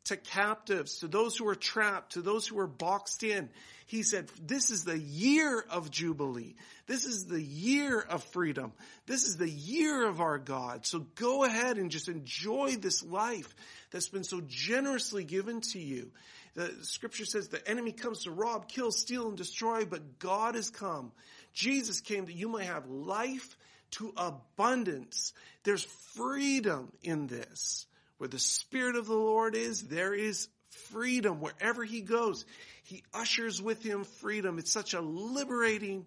to 0.06 0.18
captives, 0.18 1.00
to 1.00 1.08
those 1.08 1.38
who 1.38 1.48
are 1.48 1.56
trapped, 1.56 2.14
to 2.14 2.22
those 2.22 2.48
who 2.48 2.60
are 2.60 2.68
boxed 2.68 3.24
in. 3.24 3.50
He 3.86 4.04
said, 4.04 4.30
this 4.42 4.72
is 4.72 4.84
the 4.84 4.98
year 4.98 5.64
of 5.70 5.92
Jubilee. 5.92 6.56
This 6.88 7.06
is 7.06 7.26
the 7.26 7.42
year 7.42 8.00
of 8.00 8.24
freedom. 8.26 8.74
This 9.06 9.24
is 9.24 9.38
the 9.38 9.50
year 9.50 10.08
of 10.08 10.20
our 10.20 10.38
God. 10.38 10.86
So 10.86 11.06
go 11.16 11.44
ahead 11.44 11.78
and 11.78 11.92
just 11.92 12.10
enjoy 12.10 12.76
this 12.76 13.04
life 13.04 13.54
that's 13.92 14.10
been 14.10 14.24
so 14.24 14.42
generously 14.48 15.24
given 15.24 15.62
to 15.72 15.80
you. 15.80 16.12
The 16.56 16.72
scripture 16.82 17.26
says 17.26 17.48
the 17.48 17.68
enemy 17.68 17.92
comes 17.92 18.24
to 18.24 18.32
rob, 18.32 18.68
kill, 18.68 18.92
steal, 18.92 19.28
and 19.28 19.38
destroy, 19.38 19.86
but 19.86 20.20
God 20.20 20.56
has 20.56 20.70
come 20.70 21.12
Jesus 21.54 22.02
came 22.02 22.26
that 22.26 22.34
you 22.34 22.50
might 22.50 22.66
have 22.66 22.90
life 22.90 23.56
to 23.92 24.12
abundance. 24.18 25.34
There's 25.64 25.84
freedom 26.16 26.92
in 27.04 27.28
this. 27.28 27.86
Where 28.24 28.30
the 28.30 28.40
Spirit 28.40 28.96
of 28.96 29.06
the 29.06 29.14
Lord 29.14 29.54
is, 29.54 29.82
there 29.82 30.14
is 30.14 30.48
freedom. 30.92 31.42
Wherever 31.42 31.84
He 31.84 32.00
goes, 32.00 32.46
He 32.86 33.04
ushers 33.14 33.62
with 33.62 33.84
Him 33.84 34.06
freedom. 34.06 34.60
It's 34.60 34.72
such 34.72 34.94
a 34.94 35.02
liberating 35.02 36.06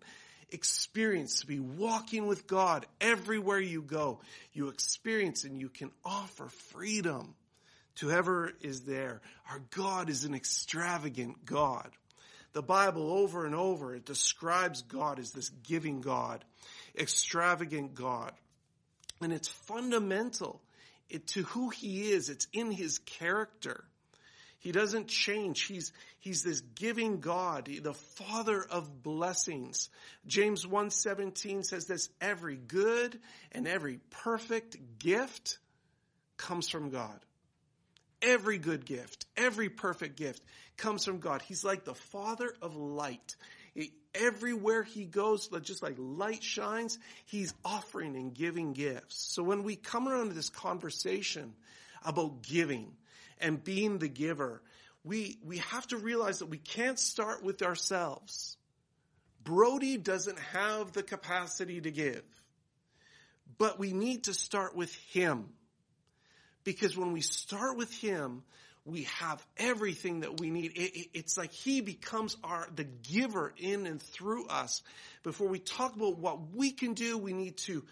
experience 0.49 1.41
to 1.41 1.47
be 1.47 1.61
walking 1.61 2.27
with 2.27 2.47
God 2.47 2.87
everywhere 3.03 3.61
you 3.61 3.83
go. 3.83 4.21
You 4.55 4.69
experience 4.69 5.45
and 5.45 5.61
you 5.61 5.69
can 5.69 5.91
offer 6.07 6.49
freedom 6.71 7.35
to 7.97 8.09
whoever 8.09 8.51
is 8.63 8.85
there. 8.85 9.21
Our 9.51 9.61
God 9.69 10.09
is 10.09 10.25
an 10.25 10.35
extravagant 10.35 11.45
God 11.45 11.91
the 12.55 12.63
Bible 12.63 13.11
over 13.11 13.45
and 13.45 13.55
over, 13.55 13.95
it 13.95 14.07
describes 14.07 14.81
God 14.81 15.19
as 15.19 15.33
this 15.33 15.51
giving 15.51 16.01
God, 16.01 16.43
extravagant 16.99 17.95
God. 17.95 18.33
And 19.21 19.31
it's 19.31 19.49
fundamental 19.49 20.63
to 21.27 21.43
who 21.45 21.71
he 21.71 22.13
is. 22.13 22.29
It's 22.29 22.47
in 22.53 22.71
his 22.71 22.99
character. 22.99 23.85
He 24.59 24.73
doesn't 24.73 25.07
change. 25.07 25.63
He's, 25.63 25.93
he's 26.19 26.43
this 26.43 26.61
giving 26.61 27.21
God, 27.21 27.67
the 27.83 27.95
father 27.95 28.65
of 28.69 29.03
blessings. 29.03 29.91
James 30.27 30.65
1:17 30.65 31.65
says 31.65 31.87
this, 31.87 32.09
every 32.21 32.57
good 32.57 33.19
and 33.53 33.69
every 33.69 34.01
perfect 34.11 34.77
gift 34.99 35.59
comes 36.37 36.69
from 36.69 36.91
God. 36.91 37.19
Every 38.23 38.59
good 38.59 38.85
gift, 38.87 39.27
every 39.37 39.69
perfect 39.69 40.17
gift 40.17 40.43
comes 40.77 41.05
from 41.05 41.21
God. 41.21 41.43
He's 41.43 41.65
like 41.65 41.85
the 41.85 41.95
father 41.95 42.53
of 42.63 42.75
light. 42.75 43.37
Everywhere 44.15 44.83
he 44.83 45.05
goes, 45.05 45.49
just 45.63 45.83
like 45.83 45.97
light 45.99 46.43
shines, 46.43 46.99
he's 47.27 47.53
offering 47.65 48.17
and 48.17 48.33
giving 48.33 48.73
gifts. 48.73 49.17
So 49.35 49.43
when 49.43 49.63
we 49.63 49.77
come 49.77 50.09
around 50.09 50.29
to 50.29 50.35
this 50.35 50.49
conversation 50.49 51.55
about 52.05 52.43
giving 52.43 52.93
and 53.41 53.63
being 53.63 53.99
the 53.99 54.09
giver, 54.09 54.63
we, 55.05 55.39
we 55.45 55.59
have 55.59 55.87
to 55.89 55.99
realize 55.99 56.39
that 56.39 56.47
we 56.47 56.59
can't 56.59 56.99
start 56.99 57.43
with 57.43 57.63
ourselves. 57.63 58.57
Brody 59.45 59.99
doesn't 59.99 60.39
have 60.39 60.93
the 60.93 61.03
capacity 61.03 61.81
to 61.81 61.91
give, 61.91 62.25
but 63.59 63.79
we 63.79 63.93
need 63.93 64.25
to 64.25 64.35
start 64.35 64.75
with 64.75 64.95
him. 65.13 65.51
Because 66.67 66.97
when 66.97 67.13
we 67.13 67.21
start 67.21 67.77
with 67.77 67.95
Him, 67.95 68.43
we 68.87 69.03
have 69.19 69.45
everything 69.57 70.21
that 70.21 70.39
we 70.41 70.49
need. 70.49 70.73
It, 70.77 70.97
it, 70.97 71.09
it's 71.13 71.37
like 71.37 71.53
He 71.53 71.81
becomes 71.81 72.37
our, 72.45 72.69
the 72.75 72.85
giver 72.85 73.53
in 73.59 73.87
and 73.87 74.01
through 74.01 74.47
us. 74.47 74.83
Before 75.25 75.49
we 75.49 75.59
talk 75.59 75.97
about 75.97 76.19
what 76.19 76.55
we 76.55 76.71
can 76.71 76.95
do, 76.95 77.19
we 77.19 77.33
need 77.33 77.57
to 77.59 77.85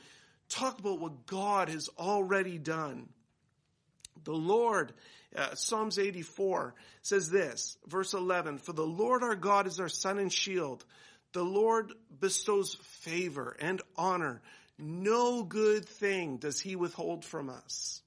talk 0.48 0.78
about 0.78 1.00
what 1.00 1.26
God 1.26 1.68
has 1.68 1.90
already 1.98 2.58
done. 2.58 3.08
The 4.22 4.32
Lord, 4.32 4.92
uh, 5.36 5.54
Psalms 5.54 5.98
84 5.98 6.74
says 7.02 7.28
this, 7.28 7.76
verse 7.88 8.14
11, 8.14 8.58
for 8.58 8.72
the 8.72 8.86
Lord 8.86 9.24
our 9.24 9.34
God 9.34 9.66
is 9.66 9.80
our 9.80 9.88
sun 9.88 10.18
and 10.18 10.32
shield. 10.32 10.84
The 11.32 11.42
Lord 11.42 11.92
bestows 12.20 12.76
favor 13.00 13.56
and 13.60 13.82
honor. 13.96 14.40
No 14.78 15.42
good 15.42 15.86
thing 15.86 16.36
does 16.36 16.60
he 16.60 16.76
withhold 16.76 17.24
from 17.24 17.50
us 17.50 18.00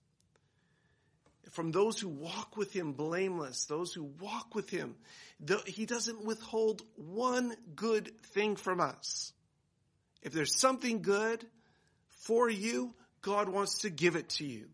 from 1.51 1.71
those 1.71 1.99
who 1.99 2.09
walk 2.09 2.57
with 2.57 2.71
him 2.73 2.93
blameless, 2.93 3.65
those 3.65 3.93
who 3.93 4.03
walk 4.19 4.55
with 4.55 4.69
him. 4.69 4.95
He 5.65 5.85
doesn't 5.85 6.25
withhold 6.25 6.81
one 6.95 7.55
good 7.75 8.11
thing 8.27 8.55
from 8.55 8.79
us. 8.79 9.31
If 10.21 10.33
there's 10.33 10.59
something 10.59 11.01
good 11.01 11.45
for 12.23 12.49
you, 12.49 12.93
God 13.21 13.49
wants 13.49 13.79
to 13.79 13.89
give 13.89 14.15
it 14.15 14.29
to 14.29 14.45
you. 14.45 14.65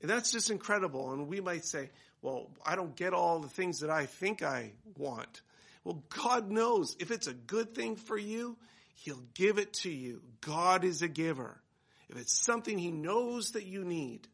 And 0.00 0.10
that's 0.10 0.32
just 0.32 0.50
incredible. 0.50 1.12
And 1.12 1.28
we 1.28 1.40
might 1.40 1.64
say, 1.64 1.90
well, 2.22 2.50
I 2.64 2.76
don't 2.76 2.94
get 2.94 3.14
all 3.14 3.40
the 3.40 3.48
things 3.48 3.80
that 3.80 3.90
I 3.90 4.06
think 4.06 4.42
I 4.42 4.72
want. 4.96 5.40
Well, 5.84 6.02
God 6.24 6.50
knows 6.50 6.96
if 6.98 7.10
it's 7.10 7.26
a 7.26 7.34
good 7.34 7.74
thing 7.74 7.96
for 7.96 8.18
you, 8.18 8.56
He'll 8.94 9.22
give 9.34 9.58
it 9.58 9.72
to 9.74 9.90
you. 9.90 10.20
God 10.40 10.84
is 10.84 11.02
a 11.02 11.08
giver. 11.08 11.60
If 12.08 12.18
it's 12.18 12.44
something 12.44 12.76
He 12.76 12.90
knows 12.90 13.52
that 13.52 13.64
you 13.64 13.84
need, 13.84 14.26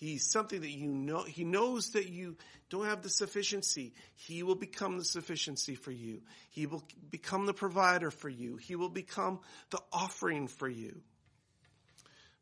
He's 0.00 0.30
something 0.30 0.62
that 0.62 0.70
you 0.70 0.88
know, 0.88 1.24
he 1.24 1.44
knows 1.44 1.90
that 1.90 2.08
you 2.08 2.36
don't 2.70 2.86
have 2.86 3.02
the 3.02 3.10
sufficiency. 3.10 3.92
He 4.14 4.42
will 4.42 4.54
become 4.54 4.96
the 4.96 5.04
sufficiency 5.04 5.74
for 5.74 5.90
you. 5.90 6.22
He 6.48 6.64
will 6.64 6.82
become 7.10 7.44
the 7.44 7.52
provider 7.52 8.10
for 8.10 8.30
you. 8.30 8.56
He 8.56 8.76
will 8.76 8.88
become 8.88 9.40
the 9.68 9.80
offering 9.92 10.48
for 10.48 10.68
you. 10.68 11.02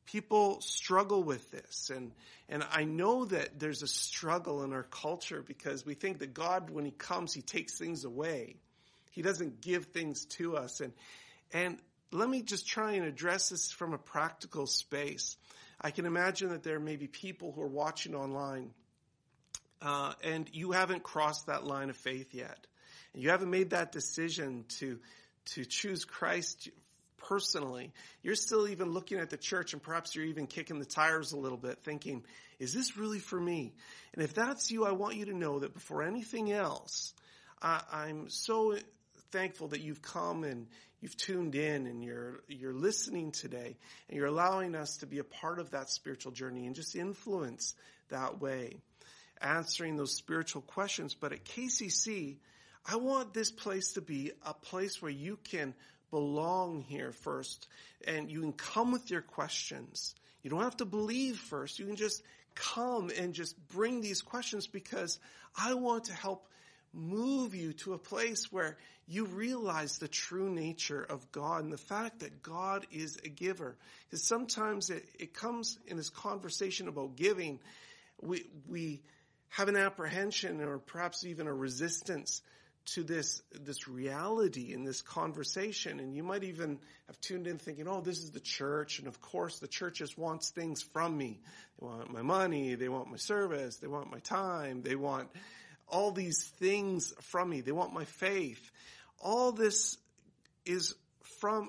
People 0.06 0.60
struggle 0.60 1.24
with 1.24 1.50
this 1.50 1.90
and, 1.94 2.12
and 2.48 2.64
I 2.70 2.84
know 2.84 3.24
that 3.24 3.58
there's 3.58 3.82
a 3.82 3.88
struggle 3.88 4.62
in 4.62 4.72
our 4.72 4.84
culture 4.84 5.42
because 5.42 5.84
we 5.84 5.94
think 5.94 6.20
that 6.20 6.32
God, 6.32 6.70
when 6.70 6.84
He 6.84 6.92
comes, 6.92 7.34
He 7.34 7.42
takes 7.42 7.76
things 7.76 8.04
away. 8.04 8.54
He 9.10 9.20
doesn't 9.20 9.60
give 9.60 9.86
things 9.86 10.26
to 10.36 10.56
us 10.56 10.80
and, 10.80 10.92
and 11.52 11.78
let 12.12 12.28
me 12.28 12.42
just 12.42 12.66
try 12.66 12.92
and 12.92 13.04
address 13.04 13.48
this 13.50 13.70
from 13.70 13.92
a 13.92 13.98
practical 13.98 14.66
space. 14.66 15.36
I 15.80 15.90
can 15.90 16.06
imagine 16.06 16.50
that 16.50 16.62
there 16.62 16.80
may 16.80 16.96
be 16.96 17.06
people 17.06 17.52
who 17.52 17.62
are 17.62 17.68
watching 17.68 18.14
online, 18.14 18.70
uh, 19.80 20.14
and 20.24 20.48
you 20.52 20.72
haven't 20.72 21.02
crossed 21.02 21.46
that 21.46 21.64
line 21.64 21.90
of 21.90 21.96
faith 21.96 22.34
yet. 22.34 22.66
And 23.14 23.22
you 23.22 23.30
haven't 23.30 23.50
made 23.50 23.70
that 23.70 23.92
decision 23.92 24.64
to, 24.80 24.98
to 25.52 25.64
choose 25.64 26.04
Christ 26.04 26.68
personally. 27.28 27.92
You're 28.22 28.34
still 28.34 28.66
even 28.68 28.90
looking 28.90 29.18
at 29.18 29.30
the 29.30 29.36
church 29.36 29.72
and 29.72 29.82
perhaps 29.82 30.14
you're 30.14 30.24
even 30.24 30.46
kicking 30.46 30.78
the 30.78 30.84
tires 30.84 31.32
a 31.32 31.36
little 31.36 31.58
bit 31.58 31.78
thinking, 31.84 32.24
is 32.58 32.72
this 32.72 32.96
really 32.96 33.18
for 33.18 33.38
me? 33.38 33.74
And 34.14 34.22
if 34.22 34.34
that's 34.34 34.70
you, 34.70 34.84
I 34.84 34.92
want 34.92 35.16
you 35.16 35.26
to 35.26 35.36
know 35.36 35.60
that 35.60 35.74
before 35.74 36.02
anything 36.02 36.50
else, 36.50 37.12
I, 37.62 37.82
I'm 37.92 38.30
so 38.30 38.76
thankful 39.30 39.68
that 39.68 39.80
you've 39.80 40.02
come 40.02 40.44
and 40.44 40.66
you've 41.00 41.16
tuned 41.16 41.54
in 41.54 41.86
and 41.86 42.02
you're, 42.02 42.40
you're 42.48 42.74
listening 42.74 43.30
today 43.32 43.76
and 44.08 44.16
you're 44.16 44.26
allowing 44.26 44.74
us 44.74 44.98
to 44.98 45.06
be 45.06 45.18
a 45.18 45.24
part 45.24 45.58
of 45.58 45.70
that 45.70 45.90
spiritual 45.90 46.32
journey 46.32 46.66
and 46.66 46.74
just 46.74 46.96
influence 46.96 47.74
that 48.08 48.40
way, 48.40 48.80
answering 49.40 49.96
those 49.96 50.14
spiritual 50.14 50.62
questions. 50.62 51.14
But 51.14 51.32
at 51.32 51.44
KCC, 51.44 52.36
I 52.86 52.96
want 52.96 53.34
this 53.34 53.50
place 53.50 53.92
to 53.92 54.00
be 54.00 54.32
a 54.44 54.54
place 54.54 55.00
where 55.02 55.10
you 55.10 55.38
can 55.44 55.74
belong 56.10 56.80
here 56.88 57.12
first 57.12 57.68
and 58.06 58.30
you 58.30 58.40
can 58.40 58.52
come 58.52 58.92
with 58.92 59.10
your 59.10 59.20
questions. 59.20 60.14
You 60.42 60.50
don't 60.50 60.62
have 60.62 60.78
to 60.78 60.84
believe 60.84 61.36
first. 61.36 61.78
You 61.78 61.86
can 61.86 61.96
just 61.96 62.22
come 62.54 63.10
and 63.16 63.34
just 63.34 63.56
bring 63.68 64.00
these 64.00 64.22
questions 64.22 64.66
because 64.66 65.18
I 65.56 65.74
want 65.74 66.04
to 66.04 66.14
help 66.14 66.48
move 66.92 67.54
you 67.54 67.72
to 67.72 67.92
a 67.92 67.98
place 67.98 68.50
where 68.50 68.76
you 69.06 69.24
realize 69.24 69.98
the 69.98 70.08
true 70.08 70.50
nature 70.50 71.02
of 71.02 71.32
God 71.32 71.64
and 71.64 71.72
the 71.72 71.78
fact 71.78 72.20
that 72.20 72.42
God 72.42 72.86
is 72.92 73.18
a 73.24 73.28
giver. 73.28 73.76
Because 74.04 74.22
sometimes 74.22 74.90
it, 74.90 75.04
it 75.18 75.34
comes 75.34 75.78
in 75.86 75.96
this 75.96 76.10
conversation 76.10 76.88
about 76.88 77.16
giving, 77.16 77.58
we, 78.20 78.44
we 78.68 79.00
have 79.48 79.68
an 79.68 79.76
apprehension 79.76 80.60
or 80.60 80.78
perhaps 80.78 81.24
even 81.24 81.46
a 81.46 81.54
resistance 81.54 82.42
to 82.94 83.02
this, 83.02 83.42
this 83.52 83.88
reality 83.88 84.72
in 84.72 84.84
this 84.84 85.02
conversation. 85.02 86.00
And 86.00 86.14
you 86.14 86.22
might 86.22 86.44
even 86.44 86.78
have 87.06 87.20
tuned 87.20 87.46
in 87.46 87.58
thinking, 87.58 87.86
oh, 87.88 88.00
this 88.00 88.18
is 88.18 88.30
the 88.30 88.40
church. 88.40 88.98
And 88.98 89.08
of 89.08 89.20
course 89.20 89.58
the 89.58 89.68
church 89.68 89.98
just 89.98 90.18
wants 90.18 90.50
things 90.50 90.82
from 90.82 91.16
me. 91.16 91.40
They 91.80 91.86
want 91.86 92.12
my 92.12 92.22
money. 92.22 92.74
They 92.74 92.88
want 92.88 93.10
my 93.10 93.16
service. 93.16 93.76
They 93.76 93.88
want 93.88 94.10
my 94.10 94.20
time. 94.20 94.82
They 94.82 94.96
want 94.96 95.28
all 95.90 96.10
these 96.10 96.44
things 96.58 97.12
from 97.20 97.50
me. 97.50 97.60
They 97.60 97.72
want 97.72 97.92
my 97.92 98.04
faith. 98.04 98.70
All 99.20 99.52
this 99.52 99.96
is 100.64 100.94
from, 101.40 101.68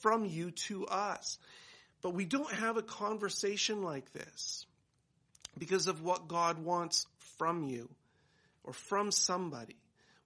from 0.00 0.24
you 0.24 0.50
to 0.50 0.86
us. 0.86 1.38
But 2.02 2.14
we 2.14 2.24
don't 2.24 2.52
have 2.52 2.76
a 2.76 2.82
conversation 2.82 3.82
like 3.82 4.12
this 4.12 4.66
because 5.58 5.86
of 5.86 6.02
what 6.02 6.28
God 6.28 6.58
wants 6.58 7.06
from 7.38 7.64
you 7.64 7.88
or 8.62 8.72
from 8.72 9.10
somebody. 9.10 9.76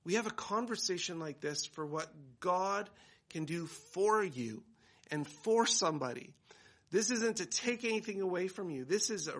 We 0.04 0.14
have 0.14 0.26
a 0.26 0.32
conversation 0.32 1.18
like 1.18 1.40
this 1.40 1.66
for 1.66 1.84
what 1.84 2.08
God 2.40 2.88
can 3.30 3.44
do 3.44 3.66
for 3.66 4.24
you 4.24 4.62
and 5.10 5.26
for 5.26 5.66
somebody. 5.66 6.30
This 6.90 7.10
isn't 7.10 7.36
to 7.36 7.46
take 7.46 7.84
anything 7.84 8.22
away 8.22 8.48
from 8.48 8.70
you. 8.70 8.84
This 8.84 9.10
is 9.10 9.28
a, 9.28 9.38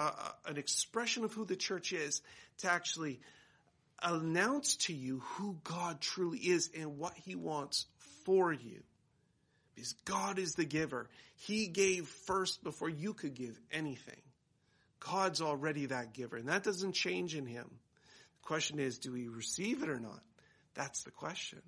a, 0.00 0.12
an 0.46 0.58
expression 0.58 1.24
of 1.24 1.32
who 1.32 1.44
the 1.44 1.56
church 1.56 1.92
is 1.92 2.20
to 2.58 2.70
actually 2.70 3.20
announce 4.02 4.76
to 4.76 4.94
you 4.94 5.20
who 5.20 5.56
God 5.64 6.00
truly 6.00 6.38
is 6.38 6.70
and 6.76 6.98
what 6.98 7.14
he 7.24 7.34
wants 7.34 7.86
for 8.24 8.52
you. 8.52 8.82
Because 9.74 9.92
God 10.04 10.38
is 10.38 10.54
the 10.54 10.64
giver. 10.64 11.08
He 11.36 11.66
gave 11.66 12.08
first 12.08 12.62
before 12.64 12.88
you 12.88 13.12
could 13.12 13.34
give 13.34 13.58
anything. 13.70 14.20
God's 15.00 15.42
already 15.42 15.86
that 15.86 16.14
giver 16.14 16.36
and 16.36 16.48
that 16.48 16.62
doesn't 16.62 16.92
change 16.92 17.34
in 17.34 17.46
him 17.46 17.66
The 17.68 18.46
question 18.46 18.78
is, 18.78 18.98
do 18.98 19.12
we 19.12 19.28
receive 19.28 19.82
it 19.82 19.90
or 19.90 20.00
not? 20.00 20.20
That's 20.74 21.02
the 21.04 21.10
question. 21.10 21.60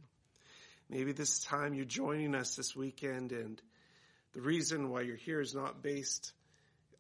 Maybe 0.91 1.13
this 1.13 1.41
time 1.45 1.75
you're 1.75 1.85
joining 1.85 2.35
us 2.35 2.57
this 2.57 2.75
weekend 2.75 3.33
and 3.33 3.61
the 4.33 4.41
reason 4.41 4.89
why 4.89 5.03
you're 5.03 5.17
here 5.17 5.41
is 5.41 5.55
not 5.55 5.83
based 5.83 6.33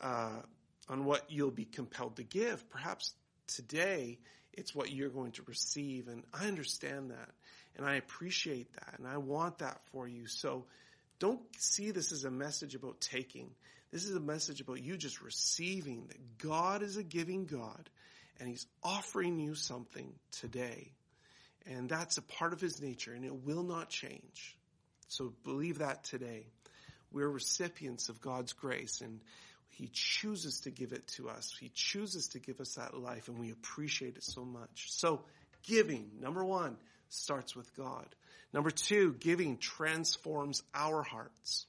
uh, 0.00 0.40
on 0.88 1.04
what 1.04 1.24
you'll 1.28 1.50
be 1.50 1.64
compelled 1.64 2.16
to 2.16 2.22
give. 2.22 2.68
Perhaps 2.70 3.14
today 3.48 4.18
it's 4.52 4.74
what 4.74 4.90
you're 4.90 5.08
going 5.08 5.32
to 5.32 5.42
receive 5.46 6.08
and 6.08 6.24
I 6.32 6.46
understand 6.46 7.10
that 7.10 7.30
and 7.76 7.86
I 7.86 7.94
appreciate 7.94 8.72
that 8.74 8.98
and 8.98 9.06
I 9.06 9.18
want 9.18 9.58
that 9.58 9.80
for 9.92 10.08
you. 10.08 10.26
So 10.26 10.64
don't 11.18 11.40
see 11.56 11.90
this 11.90 12.12
as 12.12 12.24
a 12.24 12.30
message 12.30 12.74
about 12.74 13.00
taking. 13.00 13.50
This 13.92 14.04
is 14.04 14.14
a 14.14 14.20
message 14.20 14.60
about 14.60 14.82
you 14.82 14.96
just 14.96 15.22
receiving 15.22 16.06
that 16.08 16.38
God 16.38 16.82
is 16.82 16.96
a 16.96 17.02
giving 17.02 17.46
God 17.46 17.88
and 18.38 18.48
he's 18.48 18.66
offering 18.82 19.38
you 19.38 19.54
something 19.54 20.12
today. 20.32 20.92
And 21.66 21.88
that's 21.88 22.18
a 22.18 22.22
part 22.22 22.52
of 22.52 22.60
his 22.60 22.80
nature 22.80 23.12
and 23.12 23.24
it 23.24 23.44
will 23.44 23.62
not 23.62 23.90
change. 23.90 24.56
So 25.08 25.32
believe 25.44 25.78
that 25.78 26.04
today. 26.04 26.46
We're 27.10 27.28
recipients 27.28 28.10
of 28.10 28.20
God's 28.20 28.52
grace 28.52 29.00
and 29.00 29.20
he 29.78 29.88
chooses 29.92 30.60
to 30.60 30.70
give 30.70 30.92
it 30.92 31.06
to 31.08 31.28
us. 31.28 31.54
He 31.58 31.70
chooses 31.74 32.28
to 32.28 32.38
give 32.38 32.60
us 32.60 32.74
that 32.74 32.96
life 32.96 33.28
and 33.28 33.38
we 33.38 33.50
appreciate 33.50 34.16
it 34.16 34.24
so 34.24 34.44
much. 34.44 34.86
So 34.90 35.22
giving, 35.66 36.10
number 36.20 36.44
one, 36.44 36.76
starts 37.08 37.56
with 37.56 37.74
God. 37.76 38.06
Number 38.52 38.70
two, 38.70 39.14
giving 39.20 39.56
transforms 39.56 40.62
our 40.74 41.02
hearts. 41.02 41.66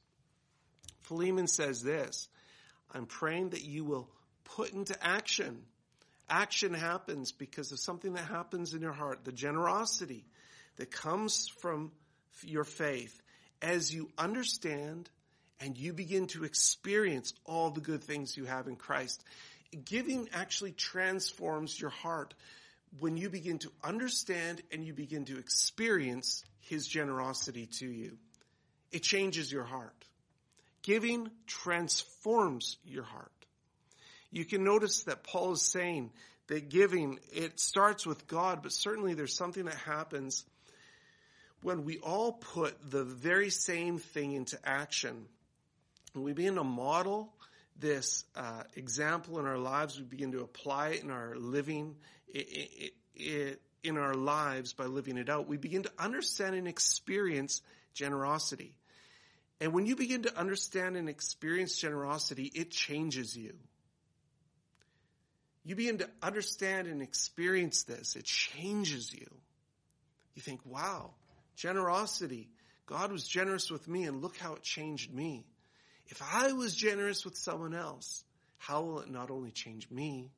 Philemon 1.02 1.48
says 1.48 1.82
this, 1.82 2.28
I'm 2.92 3.06
praying 3.06 3.50
that 3.50 3.64
you 3.64 3.86
will 3.86 4.10
put 4.44 4.74
into 4.74 4.96
action 5.06 5.64
Action 6.30 6.76
happens 6.76 7.32
because 7.32 7.72
of 7.72 7.80
something 7.80 8.14
that 8.14 8.26
happens 8.26 8.74
in 8.76 8.82
your 8.82 8.94
heart, 8.94 9.26
the 9.26 9.32
generosity 9.32 10.24
that 10.78 10.92
comes 10.92 11.48
from 11.60 11.92
your 12.44 12.64
faith 12.64 13.20
as 13.62 13.94
you 13.94 14.10
understand 14.18 15.10
and 15.60 15.78
you 15.78 15.94
begin 15.94 16.28
to 16.28 16.44
experience 16.44 17.34
all 17.46 17.70
the 17.70 17.82
good 17.82 18.04
things 18.04 18.38
you 18.38 18.46
have 18.46 18.68
in 18.68 18.76
Christ. 18.76 19.24
Giving 19.86 20.30
actually 20.34 20.72
transforms 20.72 21.80
your 21.80 21.90
heart 21.90 22.34
when 23.00 23.18
you 23.18 23.30
begin 23.30 23.60
to 23.60 23.72
understand 23.84 24.62
and 24.72 24.84
you 24.84 24.94
begin 24.94 25.26
to 25.26 25.38
experience 25.38 26.44
His 26.62 26.88
generosity 26.88 27.68
to 27.80 27.88
you. 27.88 28.18
It 28.92 29.04
changes 29.04 29.52
your 29.52 29.66
heart. 29.66 29.94
Giving 30.82 31.30
transforms 31.46 32.78
your 32.86 33.04
heart 33.04 33.32
you 34.32 34.46
can 34.46 34.64
notice 34.64 35.04
that 35.04 35.24
Paul 35.24 35.54
is 35.54 35.62
saying 35.62 36.12
that 36.48 36.70
giving, 36.70 37.20
it 37.32 37.60
starts 37.60 38.06
with 38.06 38.28
God, 38.28 38.62
but 38.62 38.72
certainly 38.72 39.14
there's 39.14 39.36
something 39.36 39.66
that 39.66 39.76
happens 39.76 40.46
when 41.62 41.84
we 41.84 41.98
all 41.98 42.34
put 42.34 42.76
the 42.90 43.04
very 43.04 43.50
same 43.50 43.98
thing 43.98 44.34
into 44.34 44.58
action. 44.64 45.26
We 46.16 46.34
begin 46.34 46.56
to 46.56 46.64
model 46.64 47.34
this 47.78 48.26
uh, 48.36 48.64
example 48.76 49.40
in 49.40 49.46
our 49.46 49.58
lives, 49.58 49.98
we 49.98 50.06
begin 50.06 50.34
to 50.34 50.42
apply 50.42 50.90
it 50.90 51.04
in 51.04 51.12
our 51.12 51.36
living, 51.38 51.96
in 52.34 53.98
our 53.98 54.14
lives 54.14 54.74
by 54.74 54.86
living 54.86 55.18
it 55.18 55.30
out. 55.30 55.48
We 55.48 55.58
begin 55.58 55.84
to 55.84 55.92
understand 55.98 56.56
and 56.56 56.68
experience 56.68 57.62
generosity. 57.94 58.76
And 59.62 59.74
when 59.74 59.86
you 59.86 59.96
begin 59.96 60.24
to 60.24 60.38
understand 60.38 60.98
and 60.98 61.08
experience 61.08 61.78
generosity, 61.78 62.52
it 62.54 62.72
changes 62.72 63.36
you 63.36 63.54
you 65.70 65.76
begin 65.76 66.00
to 66.00 66.10
understand 66.24 66.88
and 66.88 67.02
experience 67.02 67.84
this, 67.84 68.16
it 68.16 68.26
changes 68.26 69.14
you. 69.14 69.28
You 70.34 70.42
think, 70.42 70.62
wow, 70.66 71.12
generosity. 71.56 72.50
God 72.86 73.12
was 73.12 73.28
generous 73.28 73.70
with 73.70 73.88
me 73.88 74.06
and 74.06 74.22
look 74.22 74.36
how 74.38 74.56
it 74.56 74.64
changed 74.64 75.14
me. 75.14 75.46
If 76.10 76.22
I 76.22 76.52
was 76.54 76.76
generous 76.76 77.24
with 77.24 77.38
someone 77.38 77.74
else, 77.76 78.24
how 78.58 78.82
will 78.82 79.00
it 79.00 79.10
not 79.10 79.32
only 79.32 79.52
change 79.52 79.90
me, 79.90 80.32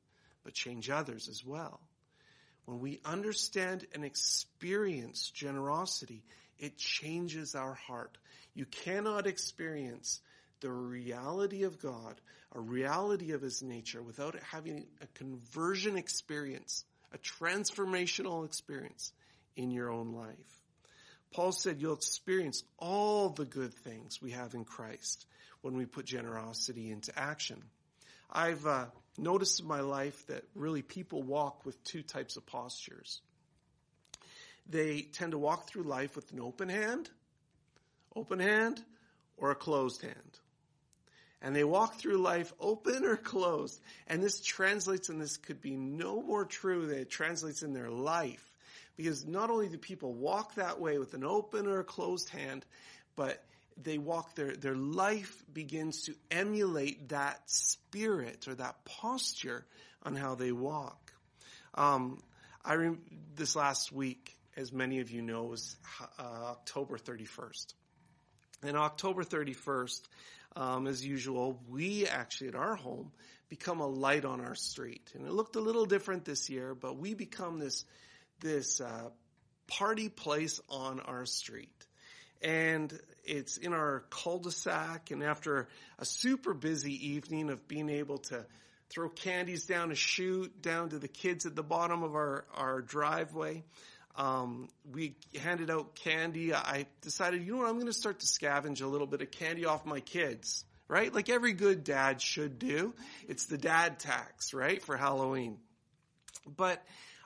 but 0.44 0.54
change 0.54 0.90
others 0.90 1.28
as 1.28 1.44
well? 1.44 1.80
When 2.66 2.78
we 2.80 3.00
understand 3.04 3.86
and 3.94 4.04
experience 4.04 5.30
generosity, 5.30 6.22
it 6.58 6.78
changes 6.78 7.54
our 7.54 7.74
heart. 7.74 8.16
You 8.54 8.66
cannot 8.66 9.26
experience 9.26 10.20
the 10.60 10.70
reality 10.70 11.64
of 11.64 11.80
God, 11.80 12.20
a 12.54 12.60
reality 12.60 13.32
of 13.32 13.42
His 13.42 13.62
nature 13.62 14.02
without 14.02 14.36
having 14.50 14.86
a 15.00 15.06
conversion 15.14 15.96
experience, 15.96 16.84
a 17.12 17.18
transformational 17.18 18.44
experience 18.44 19.12
in 19.56 19.70
your 19.70 19.90
own 19.90 20.12
life. 20.12 20.62
Paul 21.32 21.52
said 21.52 21.80
you'll 21.80 21.94
experience 21.94 22.62
all 22.78 23.30
the 23.30 23.44
good 23.44 23.74
things 23.74 24.20
we 24.20 24.32
have 24.32 24.54
in 24.54 24.64
Christ 24.64 25.26
when 25.62 25.76
we 25.76 25.86
put 25.86 26.04
generosity 26.04 26.90
into 26.90 27.16
action. 27.18 27.62
I've 28.30 28.66
uh, 28.66 28.86
noticed 29.18 29.60
in 29.60 29.66
my 29.66 29.80
life 29.80 30.26
that 30.26 30.44
really 30.54 30.82
people 30.82 31.22
walk 31.22 31.64
with 31.64 31.82
two 31.84 32.02
types 32.02 32.36
of 32.36 32.46
postures. 32.46 33.20
They 34.68 35.02
tend 35.02 35.32
to 35.32 35.38
walk 35.38 35.68
through 35.68 35.84
life 35.84 36.16
with 36.16 36.32
an 36.32 36.40
open 36.40 36.68
hand, 36.68 37.10
open 38.14 38.38
hand, 38.38 38.82
or 39.36 39.50
a 39.50 39.56
closed 39.56 40.02
hand 40.02 40.38
and 41.42 41.54
they 41.54 41.64
walk 41.64 41.96
through 41.96 42.18
life 42.18 42.52
open 42.60 43.04
or 43.04 43.16
closed. 43.16 43.80
And 44.06 44.22
this 44.22 44.40
translates, 44.40 45.08
and 45.08 45.20
this 45.20 45.36
could 45.36 45.60
be 45.60 45.76
no 45.76 46.22
more 46.22 46.44
true 46.44 46.86
than 46.86 46.98
it 46.98 47.10
translates 47.10 47.62
in 47.62 47.74
their 47.74 47.90
life. 47.90 48.46
Because 48.96 49.26
not 49.26 49.50
only 49.50 49.68
do 49.68 49.78
people 49.78 50.12
walk 50.12 50.56
that 50.56 50.80
way 50.80 50.98
with 50.98 51.14
an 51.14 51.24
open 51.24 51.66
or 51.66 51.80
a 51.80 51.84
closed 51.84 52.28
hand, 52.28 52.64
but 53.16 53.42
they 53.82 53.98
walk 53.98 54.34
their, 54.34 54.54
their 54.54 54.74
life 54.74 55.44
begins 55.52 56.02
to 56.02 56.14
emulate 56.30 57.08
that 57.08 57.40
spirit 57.46 58.46
or 58.48 58.54
that 58.54 58.84
posture 58.84 59.64
on 60.02 60.14
how 60.14 60.34
they 60.34 60.52
walk. 60.52 61.12
Um, 61.74 62.22
I 62.64 62.74
rem- 62.74 63.00
this 63.34 63.56
last 63.56 63.92
week, 63.92 64.36
as 64.56 64.72
many 64.72 65.00
of 65.00 65.10
you 65.10 65.22
know, 65.22 65.44
was 65.44 65.76
uh, 66.18 66.22
October 66.22 66.98
31st. 66.98 67.74
And 68.62 68.76
October 68.76 69.24
31st, 69.24 70.00
um, 70.54 70.86
as 70.86 71.04
usual, 71.04 71.60
we 71.68 72.06
actually 72.06 72.48
at 72.48 72.54
our 72.54 72.76
home 72.76 73.10
become 73.48 73.80
a 73.80 73.86
light 73.86 74.24
on 74.24 74.40
our 74.40 74.54
street. 74.54 75.10
And 75.14 75.26
it 75.26 75.32
looked 75.32 75.56
a 75.56 75.60
little 75.60 75.84
different 75.84 76.24
this 76.24 76.48
year, 76.48 76.74
but 76.74 76.96
we 76.96 77.14
become 77.14 77.58
this, 77.58 77.84
this, 78.42 78.80
uh, 78.80 79.08
party 79.66 80.08
place 80.08 80.60
on 80.68 81.00
our 81.00 81.24
street. 81.24 81.86
And 82.42 82.92
it's 83.24 83.56
in 83.56 83.72
our 83.72 84.04
cul-de-sac 84.10 85.10
and 85.10 85.22
after 85.22 85.68
a 85.98 86.04
super 86.04 86.54
busy 86.54 87.12
evening 87.12 87.50
of 87.50 87.66
being 87.68 87.88
able 87.88 88.18
to 88.18 88.44
throw 88.90 89.08
candies 89.08 89.64
down 89.64 89.90
a 89.90 89.94
chute 89.94 90.60
down 90.60 90.90
to 90.90 90.98
the 90.98 91.08
kids 91.08 91.46
at 91.46 91.54
the 91.56 91.62
bottom 91.62 92.02
of 92.02 92.14
our, 92.14 92.44
our 92.54 92.82
driveway, 92.82 93.64
um, 94.16 94.68
we 94.92 95.14
handed 95.40 95.70
out 95.70 95.94
candy. 95.94 96.52
I 96.52 96.86
decided, 97.00 97.46
you 97.46 97.52
know 97.52 97.58
what, 97.58 97.68
I'm 97.68 97.74
going 97.74 97.86
to 97.86 97.92
start 97.92 98.20
to 98.20 98.26
scavenge 98.26 98.82
a 98.82 98.86
little 98.86 99.06
bit 99.06 99.22
of 99.22 99.30
candy 99.30 99.64
off 99.64 99.86
my 99.86 100.00
kids, 100.00 100.64
right? 100.88 101.14
Like 101.14 101.30
every 101.30 101.52
good 101.54 101.84
dad 101.84 102.20
should 102.20 102.58
do. 102.58 102.92
It's 103.28 103.46
the 103.46 103.56
dad 103.56 104.00
tax, 104.00 104.52
right, 104.52 104.82
for 104.82 104.96
Halloween. 104.96 105.58
But 106.56 106.82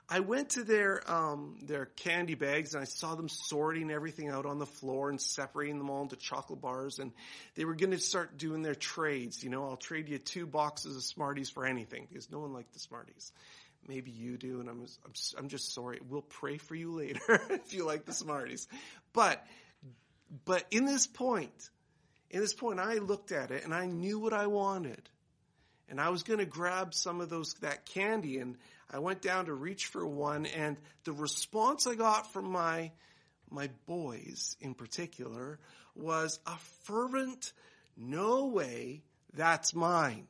I 0.09 0.21
went 0.21 0.51
to 0.51 0.63
their 0.63 1.03
um, 1.11 1.57
their 1.63 1.87
candy 1.87 2.37
bags 2.37 2.75
and 2.75 2.83
I 2.83 2.85
saw 2.85 3.17
them 3.17 3.29
sorting 3.29 3.91
everything 3.91 4.29
out 4.29 4.47
on 4.47 4.59
the 4.59 4.67
floor 4.67 5.11
and 5.11 5.21
separating 5.21 5.79
them 5.79 5.91
all 5.91 6.03
into 6.03 6.15
chocolate 6.17 6.61
bars. 6.61 7.01
And 7.01 7.13
they 7.57 7.65
were 7.65 7.75
going 7.75 7.91
to 7.91 7.99
start 7.99 8.39
doing 8.39 8.63
their 8.63 8.77
trades. 8.77 9.43
You 9.43 9.51
know, 9.51 9.65
I'll 9.65 9.77
trade 9.77 10.09
you 10.09 10.19
two 10.19 10.47
boxes 10.47 10.97
of 10.97 11.03
Smarties 11.03 11.51
for 11.51 11.67
anything 11.67 12.07
because 12.09 12.31
no 12.31 12.39
one 12.39 12.53
liked 12.53 12.73
the 12.73 12.79
Smarties. 12.79 13.33
Maybe 13.89 14.13
you 14.13 14.37
do, 14.37 14.61
and 14.61 14.69
I'm 14.69 14.87
I'm, 15.05 15.13
I'm 15.39 15.49
just 15.49 15.75
sorry. 15.75 16.01
We'll 16.09 16.23
pray 16.23 16.59
for 16.59 16.77
you 16.77 16.93
later 16.93 17.21
if 17.51 17.75
you 17.75 17.85
like 17.85 18.05
the 18.05 18.13
Smarties. 18.13 18.69
But 19.13 19.45
but 20.45 20.65
in 20.71 20.85
this 20.85 21.09
point, 21.09 21.71
in 22.31 22.41
this 22.41 22.55
point, 22.55 22.79
I 22.79 22.95
looked 22.95 23.33
at 23.33 23.51
it 23.51 23.65
and 23.65 23.75
I 23.75 23.87
knew 23.87 24.21
what 24.21 24.33
I 24.33 24.47
wanted, 24.47 25.09
and 25.89 26.01
I 26.01 26.11
was 26.11 26.23
going 26.23 26.39
to 26.39 26.47
grab 26.47 26.95
some 26.95 27.21
of 27.21 27.29
those 27.29 27.55
that 27.55 27.87
candy, 27.87 28.39
and 28.39 28.57
I 28.91 28.99
went 28.99 29.21
down 29.21 29.47
to 29.47 29.55
reach 29.55 29.87
for 29.87 30.07
one, 30.07 30.47
and 30.47 30.77
the 31.05 31.13
response 31.13 31.87
I 31.87 31.95
got 31.95 32.33
from 32.33 32.51
my 32.51 32.93
my 33.49 33.71
boys 33.87 34.57
in 34.61 34.75
particular 34.75 35.61
was 35.95 36.41
a 36.47 36.57
fervent, 36.85 37.53
"No 37.97 38.47
way, 38.47 39.03
that's 39.33 39.75
mine." 39.75 40.29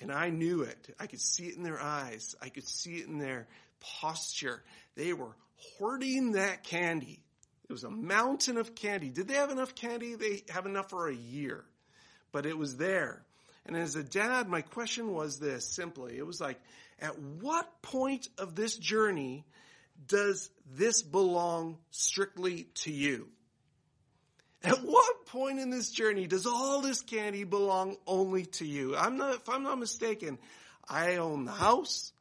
And 0.00 0.12
I 0.12 0.30
knew 0.30 0.62
it. 0.62 0.94
I 0.98 1.06
could 1.06 1.20
see 1.20 1.46
it 1.46 1.56
in 1.56 1.62
their 1.62 1.80
eyes. 1.80 2.34
I 2.40 2.50
could 2.50 2.68
see 2.68 2.98
it 2.98 3.08
in 3.08 3.18
their 3.18 3.48
posture. 3.80 4.62
They 4.94 5.12
were 5.12 5.34
hoarding 5.56 6.32
that 6.32 6.64
candy. 6.64 7.22
It 7.68 7.72
was 7.72 7.84
a 7.84 7.90
mountain 7.90 8.58
of 8.58 8.74
candy. 8.74 9.10
Did 9.10 9.26
they 9.26 9.34
have 9.34 9.50
enough 9.50 9.74
candy? 9.74 10.14
They 10.14 10.44
have 10.50 10.66
enough 10.66 10.90
for 10.90 11.08
a 11.08 11.14
year. 11.14 11.64
But 12.30 12.46
it 12.46 12.56
was 12.56 12.76
there. 12.76 13.24
And 13.66 13.76
as 13.76 13.96
a 13.96 14.02
dad, 14.02 14.48
my 14.48 14.62
question 14.62 15.12
was 15.12 15.38
this 15.38 15.68
simply. 15.68 16.16
It 16.16 16.26
was 16.26 16.40
like, 16.40 16.60
at 17.00 17.18
what 17.18 17.82
point 17.82 18.28
of 18.38 18.54
this 18.54 18.76
journey 18.76 19.44
does 20.06 20.50
this 20.74 21.02
belong 21.02 21.78
strictly 21.90 22.68
to 22.76 22.92
you? 22.92 23.28
At 24.62 24.82
what 24.82 25.26
point 25.26 25.58
in 25.58 25.70
this 25.70 25.90
journey 25.90 26.26
does 26.26 26.46
all 26.46 26.80
this 26.80 27.02
candy 27.02 27.44
belong 27.44 27.96
only 28.06 28.46
to 28.46 28.64
you? 28.64 28.96
I'm 28.96 29.16
not, 29.16 29.34
if 29.34 29.48
I'm 29.48 29.62
not 29.62 29.78
mistaken, 29.78 30.38
I 30.88 31.16
own 31.16 31.44
the 31.44 31.52
house. 31.52 32.12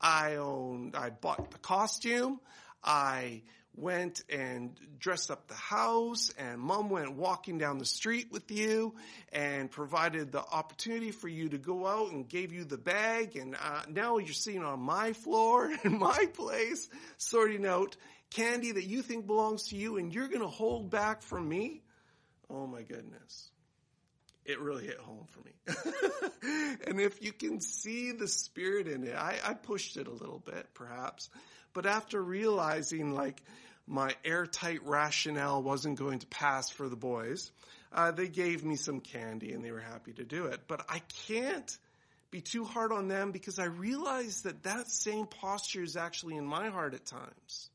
I 0.00 0.36
own, 0.36 0.92
I 0.94 1.10
bought 1.10 1.50
the 1.50 1.58
costume. 1.58 2.40
I 2.82 3.42
went 3.76 4.22
and 4.30 4.78
dressed 4.98 5.30
up 5.30 5.48
the 5.48 5.54
house 5.54 6.32
and 6.38 6.60
mom 6.60 6.90
went 6.90 7.14
walking 7.14 7.58
down 7.58 7.78
the 7.78 7.84
street 7.84 8.28
with 8.30 8.50
you 8.50 8.94
and 9.32 9.70
provided 9.70 10.30
the 10.30 10.44
opportunity 10.44 11.10
for 11.10 11.28
you 11.28 11.48
to 11.48 11.58
go 11.58 11.86
out 11.86 12.12
and 12.12 12.28
gave 12.28 12.52
you 12.52 12.64
the 12.64 12.78
bag. 12.78 13.36
And 13.36 13.56
uh, 13.56 13.82
now 13.88 14.18
you're 14.18 14.32
sitting 14.32 14.64
on 14.64 14.80
my 14.80 15.12
floor 15.12 15.70
in 15.84 15.98
my 15.98 16.26
place 16.34 16.88
sorting 17.16 17.66
out 17.66 17.96
candy 18.30 18.72
that 18.72 18.84
you 18.84 19.02
think 19.02 19.26
belongs 19.26 19.68
to 19.68 19.76
you 19.76 19.96
and 19.96 20.12
you're 20.12 20.28
going 20.28 20.40
to 20.40 20.46
hold 20.46 20.90
back 20.90 21.22
from 21.22 21.48
me? 21.48 21.82
Oh 22.50 22.66
my 22.66 22.82
goodness. 22.82 23.50
It 24.44 24.60
really 24.60 24.84
hit 24.84 24.98
home 24.98 25.26
for 25.28 25.40
me. 25.40 25.52
and 26.86 27.00
if 27.00 27.22
you 27.22 27.32
can 27.32 27.60
see 27.60 28.12
the 28.12 28.28
spirit 28.28 28.86
in 28.88 29.04
it, 29.04 29.14
I, 29.14 29.38
I 29.42 29.54
pushed 29.54 29.96
it 29.96 30.06
a 30.06 30.12
little 30.12 30.38
bit 30.38 30.68
perhaps, 30.74 31.30
but 31.74 31.86
after 31.86 32.22
realizing 32.22 33.14
like 33.14 33.42
my 33.86 34.14
airtight 34.24 34.86
rationale 34.86 35.62
wasn't 35.62 35.98
going 35.98 36.20
to 36.20 36.26
pass 36.28 36.70
for 36.70 36.88
the 36.88 36.96
boys, 36.96 37.50
uh, 37.92 38.10
they 38.10 38.28
gave 38.28 38.64
me 38.64 38.76
some 38.76 39.00
candy 39.00 39.52
and 39.52 39.62
they 39.62 39.70
were 39.70 39.80
happy 39.80 40.12
to 40.12 40.24
do 40.24 40.46
it. 40.46 40.60
But 40.66 40.86
I 40.88 41.02
can't 41.26 41.78
be 42.30 42.40
too 42.40 42.64
hard 42.64 42.92
on 42.92 43.08
them 43.08 43.30
because 43.30 43.58
I 43.58 43.66
realize 43.66 44.42
that 44.42 44.62
that 44.62 44.88
same 44.88 45.26
posture 45.26 45.82
is 45.82 45.96
actually 45.96 46.36
in 46.36 46.46
my 46.46 46.70
heart 46.70 46.94
at 46.94 47.04
times. 47.04 47.70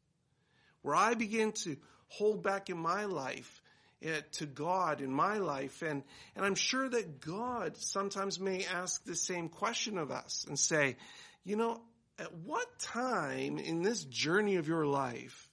Where 0.81 0.95
I 0.95 1.13
begin 1.13 1.51
to 1.63 1.77
hold 2.07 2.41
back 2.41 2.69
in 2.69 2.77
my 2.77 3.05
life 3.05 3.61
uh, 4.05 4.21
to 4.31 4.45
God 4.45 5.01
in 5.01 5.11
my 5.11 5.37
life. 5.37 5.81
And, 5.81 6.03
and 6.35 6.45
I'm 6.45 6.55
sure 6.55 6.89
that 6.89 7.19
God 7.19 7.77
sometimes 7.77 8.39
may 8.39 8.65
ask 8.65 9.03
the 9.03 9.15
same 9.15 9.49
question 9.49 9.97
of 9.97 10.11
us 10.11 10.45
and 10.47 10.57
say, 10.57 10.95
you 11.43 11.55
know, 11.55 11.81
at 12.19 12.33
what 12.45 12.67
time 12.79 13.57
in 13.57 13.81
this 13.81 14.03
journey 14.03 14.57
of 14.57 14.67
your 14.67 14.85
life 14.85 15.49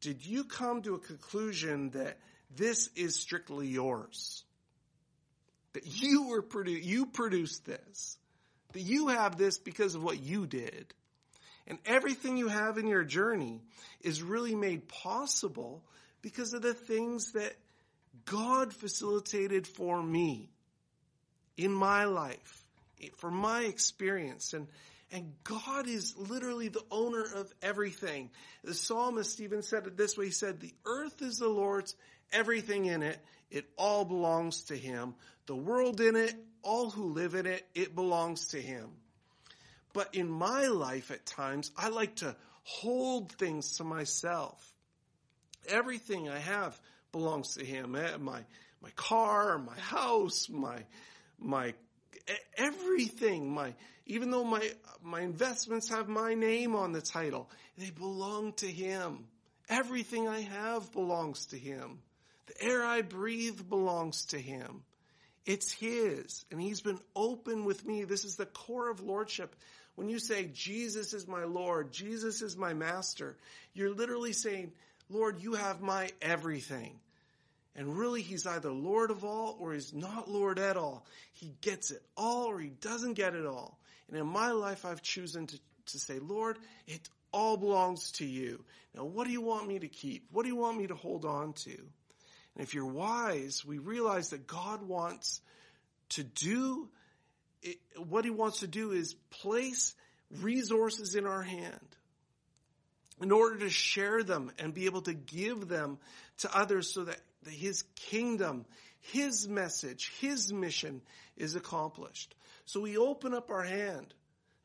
did 0.00 0.24
you 0.24 0.44
come 0.44 0.82
to 0.82 0.94
a 0.94 0.98
conclusion 0.98 1.90
that 1.90 2.18
this 2.54 2.90
is 2.94 3.16
strictly 3.16 3.66
yours? 3.66 4.44
That 5.72 5.86
you 5.86 6.28
were 6.28 6.42
produ- 6.42 6.84
you 6.84 7.06
produced 7.06 7.64
this. 7.64 8.18
That 8.72 8.82
you 8.82 9.08
have 9.08 9.36
this 9.36 9.58
because 9.58 9.94
of 9.94 10.04
what 10.04 10.20
you 10.20 10.46
did. 10.46 10.92
And 11.66 11.78
everything 11.86 12.36
you 12.36 12.48
have 12.48 12.78
in 12.78 12.86
your 12.86 13.04
journey 13.04 13.62
is 14.00 14.22
really 14.22 14.54
made 14.54 14.86
possible 14.86 15.82
because 16.22 16.52
of 16.52 16.62
the 16.62 16.74
things 16.74 17.32
that 17.32 17.54
God 18.24 18.72
facilitated 18.72 19.66
for 19.66 20.00
me 20.02 20.50
in 21.56 21.72
my 21.72 22.04
life, 22.04 22.64
for 23.16 23.30
my 23.30 23.62
experience. 23.62 24.52
And, 24.52 24.68
and 25.12 25.32
God 25.44 25.86
is 25.86 26.16
literally 26.16 26.68
the 26.68 26.84
owner 26.90 27.22
of 27.22 27.52
everything. 27.62 28.30
The 28.64 28.74
psalmist 28.74 29.40
even 29.40 29.62
said 29.62 29.86
it 29.86 29.96
this 29.96 30.18
way. 30.18 30.26
He 30.26 30.30
said, 30.32 30.60
the 30.60 30.74
earth 30.84 31.22
is 31.22 31.38
the 31.38 31.48
Lord's, 31.48 31.94
everything 32.32 32.86
in 32.86 33.02
it. 33.02 33.18
It 33.50 33.66
all 33.78 34.04
belongs 34.04 34.64
to 34.64 34.76
Him. 34.76 35.14
The 35.46 35.54
world 35.54 36.00
in 36.00 36.16
it, 36.16 36.34
all 36.62 36.90
who 36.90 37.12
live 37.12 37.34
in 37.34 37.46
it, 37.46 37.64
it 37.74 37.94
belongs 37.94 38.48
to 38.48 38.60
Him. 38.60 38.90
But 39.92 40.14
in 40.14 40.28
my 40.28 40.66
life 40.66 41.10
at 41.10 41.24
times, 41.24 41.70
I 41.76 41.88
like 41.88 42.16
to 42.16 42.34
hold 42.64 43.32
things 43.32 43.76
to 43.76 43.84
myself. 43.84 44.74
Everything 45.68 46.28
I 46.28 46.38
have 46.38 46.78
belongs 47.12 47.54
to 47.54 47.64
Him. 47.64 47.94
Eh, 47.94 48.16
my, 48.18 48.40
my 48.82 48.90
car, 48.96 49.56
my 49.58 49.78
house, 49.78 50.48
my, 50.48 50.80
my 51.38 51.74
everything, 52.56 53.52
my, 53.52 53.74
even 54.06 54.30
though 54.30 54.44
my, 54.44 54.70
my 55.02 55.20
investments 55.20 55.88
have 55.88 56.08
my 56.08 56.34
name 56.34 56.74
on 56.74 56.92
the 56.92 57.00
title, 57.00 57.50
they 57.78 57.90
belong 57.90 58.52
to 58.54 58.66
Him. 58.66 59.26
Everything 59.68 60.28
I 60.28 60.40
have 60.40 60.92
belongs 60.92 61.46
to 61.46 61.58
Him. 61.58 61.98
The 62.46 62.62
air 62.64 62.84
I 62.84 63.02
breathe 63.02 63.68
belongs 63.68 64.26
to 64.26 64.38
Him. 64.38 64.82
It's 65.44 65.72
His, 65.72 66.44
and 66.50 66.60
He's 66.60 66.80
been 66.80 67.00
open 67.14 67.64
with 67.64 67.84
me. 67.86 68.04
This 68.04 68.24
is 68.24 68.36
the 68.36 68.46
core 68.46 68.90
of 68.90 69.00
Lordship. 69.00 69.54
When 69.94 70.08
you 70.08 70.18
say, 70.18 70.50
Jesus 70.52 71.14
is 71.14 71.26
my 71.26 71.44
Lord, 71.44 71.92
Jesus 71.92 72.42
is 72.42 72.56
my 72.56 72.74
Master, 72.74 73.36
you're 73.72 73.94
literally 73.94 74.32
saying, 74.32 74.72
Lord, 75.08 75.40
you 75.40 75.54
have 75.54 75.80
my 75.80 76.10
everything. 76.20 76.98
And 77.76 77.96
really, 77.96 78.22
he's 78.22 78.46
either 78.46 78.72
Lord 78.72 79.10
of 79.10 79.22
all 79.22 79.56
or 79.60 79.74
he's 79.74 79.92
not 79.92 80.30
Lord 80.30 80.58
at 80.58 80.78
all. 80.78 81.04
He 81.32 81.52
gets 81.60 81.90
it 81.90 82.02
all 82.16 82.46
or 82.46 82.58
he 82.58 82.70
doesn't 82.70 83.14
get 83.14 83.34
it 83.34 83.44
all. 83.44 83.78
And 84.08 84.18
in 84.18 84.26
my 84.26 84.52
life, 84.52 84.86
I've 84.86 85.02
chosen 85.02 85.46
to, 85.46 85.60
to 85.86 85.98
say, 85.98 86.18
Lord, 86.18 86.58
it 86.86 87.06
all 87.32 87.58
belongs 87.58 88.12
to 88.12 88.24
you. 88.24 88.64
Now, 88.94 89.04
what 89.04 89.26
do 89.26 89.32
you 89.32 89.42
want 89.42 89.68
me 89.68 89.78
to 89.78 89.88
keep? 89.88 90.24
What 90.32 90.44
do 90.44 90.48
you 90.48 90.56
want 90.56 90.78
me 90.78 90.86
to 90.86 90.94
hold 90.94 91.26
on 91.26 91.52
to? 91.52 91.70
And 91.70 92.64
if 92.64 92.72
you're 92.72 92.86
wise, 92.86 93.62
we 93.64 93.76
realize 93.76 94.30
that 94.30 94.46
God 94.46 94.82
wants 94.82 95.42
to 96.10 96.24
do, 96.24 96.88
it, 97.62 97.76
what 98.08 98.24
he 98.24 98.30
wants 98.30 98.60
to 98.60 98.66
do 98.66 98.92
is 98.92 99.14
place 99.30 99.94
resources 100.40 101.14
in 101.14 101.26
our 101.26 101.42
hand 101.42 101.96
in 103.20 103.32
order 103.32 103.58
to 103.58 103.70
share 103.70 104.22
them 104.22 104.50
and 104.58 104.72
be 104.72 104.86
able 104.86 105.02
to 105.02 105.12
give 105.12 105.68
them 105.68 105.98
to 106.38 106.56
others 106.56 106.92
so 106.92 107.04
that 107.04 107.18
his 107.50 107.84
kingdom, 107.94 108.64
his 109.12 109.48
message, 109.48 110.12
his 110.20 110.52
mission 110.52 111.02
is 111.36 111.54
accomplished. 111.54 112.34
So 112.64 112.80
we 112.80 112.98
open 112.98 113.34
up 113.34 113.50
our 113.50 113.62
hand 113.62 114.12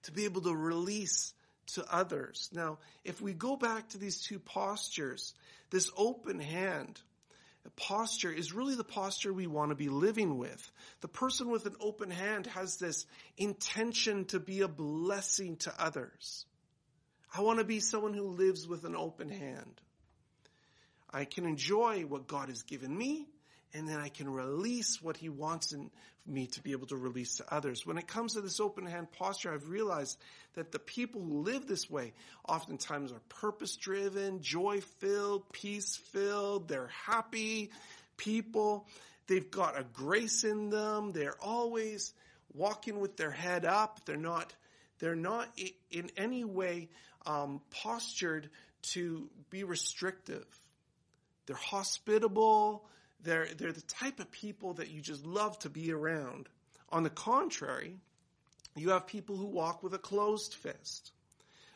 to 0.03 0.11
be 0.11 0.25
able 0.25 0.41
to 0.41 0.55
release 0.55 1.33
to 1.73 1.85
others. 1.93 2.49
Now, 2.53 2.79
if 3.03 3.21
we 3.21 3.33
go 3.33 3.55
back 3.55 3.89
to 3.89 3.97
these 3.97 4.21
two 4.21 4.39
postures, 4.39 5.33
this 5.69 5.89
open 5.97 6.39
hand 6.39 6.99
posture 7.75 8.31
is 8.31 8.53
really 8.53 8.75
the 8.75 8.83
posture 8.83 9.31
we 9.33 9.47
want 9.47 9.69
to 9.69 9.75
be 9.75 9.89
living 9.89 10.37
with. 10.37 10.71
The 11.01 11.07
person 11.07 11.49
with 11.49 11.65
an 11.65 11.75
open 11.79 12.09
hand 12.09 12.47
has 12.47 12.77
this 12.77 13.05
intention 13.37 14.25
to 14.25 14.39
be 14.39 14.61
a 14.61 14.67
blessing 14.67 15.57
to 15.57 15.73
others. 15.77 16.45
I 17.35 17.41
want 17.41 17.59
to 17.59 17.65
be 17.65 17.79
someone 17.79 18.13
who 18.13 18.27
lives 18.27 18.67
with 18.67 18.83
an 18.83 18.95
open 18.95 19.29
hand. 19.29 19.79
I 21.13 21.25
can 21.25 21.45
enjoy 21.45 22.01
what 22.01 22.27
God 22.27 22.49
has 22.49 22.63
given 22.63 22.95
me 22.95 23.27
and 23.73 23.87
then 23.87 23.99
I 23.99 24.09
can 24.09 24.31
release 24.31 25.01
what 25.01 25.17
he 25.17 25.29
wants 25.29 25.71
in 25.71 25.89
me 26.25 26.47
to 26.47 26.61
be 26.61 26.71
able 26.71 26.87
to 26.87 26.97
release 26.97 27.37
to 27.37 27.53
others. 27.53 27.85
When 27.85 27.97
it 27.97 28.07
comes 28.07 28.33
to 28.33 28.41
this 28.41 28.59
open 28.59 28.85
hand 28.85 29.11
posture, 29.11 29.53
I've 29.53 29.69
realized 29.69 30.19
that 30.55 30.71
the 30.71 30.79
people 30.79 31.21
who 31.21 31.41
live 31.41 31.67
this 31.67 31.89
way 31.89 32.13
oftentimes 32.47 33.11
are 33.11 33.21
purpose 33.29 33.75
driven, 33.75 34.41
joy 34.41 34.81
filled, 34.99 35.49
peace 35.51 35.95
filled, 36.11 36.67
they're 36.67 36.91
happy 37.05 37.71
people. 38.17 38.87
They've 39.27 39.49
got 39.49 39.79
a 39.79 39.83
grace 39.83 40.43
in 40.43 40.69
them. 40.69 41.11
They're 41.11 41.39
always 41.41 42.13
walking 42.53 42.99
with 42.99 43.17
their 43.17 43.31
head 43.31 43.65
up. 43.65 44.01
They're 44.05 44.17
not, 44.17 44.53
they're 44.99 45.15
not 45.15 45.47
in 45.89 46.11
any 46.17 46.43
way 46.43 46.89
um, 47.25 47.61
postured 47.71 48.49
to 48.93 49.29
be 49.49 49.63
restrictive. 49.63 50.45
They're 51.45 51.55
hospitable. 51.55 52.85
They're, 53.23 53.47
they're 53.57 53.71
the 53.71 53.81
type 53.81 54.19
of 54.19 54.31
people 54.31 54.75
that 54.75 54.89
you 54.89 55.01
just 55.01 55.25
love 55.25 55.57
to 55.59 55.69
be 55.69 55.91
around. 55.91 56.49
On 56.89 57.03
the 57.03 57.09
contrary, 57.09 57.97
you 58.75 58.89
have 58.89 59.07
people 59.07 59.37
who 59.37 59.45
walk 59.45 59.83
with 59.83 59.93
a 59.93 59.99
closed 59.99 60.55
fist 60.55 61.11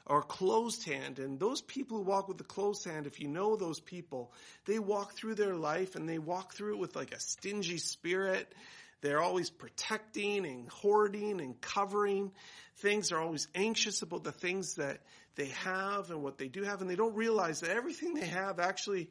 or 0.05 0.21
closed 0.21 0.85
hand. 0.85 1.19
And 1.19 1.39
those 1.39 1.61
people 1.61 1.97
who 1.97 2.03
walk 2.03 2.27
with 2.27 2.39
a 2.39 2.45
closed 2.45 2.85
hand, 2.85 3.07
if 3.07 3.19
you 3.19 3.27
know 3.27 3.55
those 3.55 3.79
people, 3.79 4.31
they 4.65 4.79
walk 4.79 5.13
through 5.13 5.35
their 5.35 5.55
life 5.55 5.95
and 5.95 6.07
they 6.07 6.19
walk 6.19 6.53
through 6.53 6.75
it 6.75 6.79
with 6.79 6.95
like 6.95 7.13
a 7.13 7.19
stingy 7.19 7.77
spirit. 7.77 8.53
They're 9.01 9.21
always 9.21 9.49
protecting 9.49 10.45
and 10.45 10.69
hoarding 10.69 11.41
and 11.41 11.59
covering 11.59 12.31
things. 12.77 13.09
They're 13.09 13.19
always 13.19 13.47
anxious 13.55 14.01
about 14.01 14.23
the 14.23 14.31
things 14.31 14.75
that 14.75 14.99
they 15.35 15.47
have 15.63 16.11
and 16.11 16.23
what 16.23 16.37
they 16.37 16.47
do 16.47 16.63
have. 16.63 16.81
And 16.81 16.89
they 16.89 16.95
don't 16.95 17.15
realize 17.15 17.61
that 17.61 17.71
everything 17.71 18.13
they 18.13 18.25
have 18.25 18.59
actually 18.59 19.09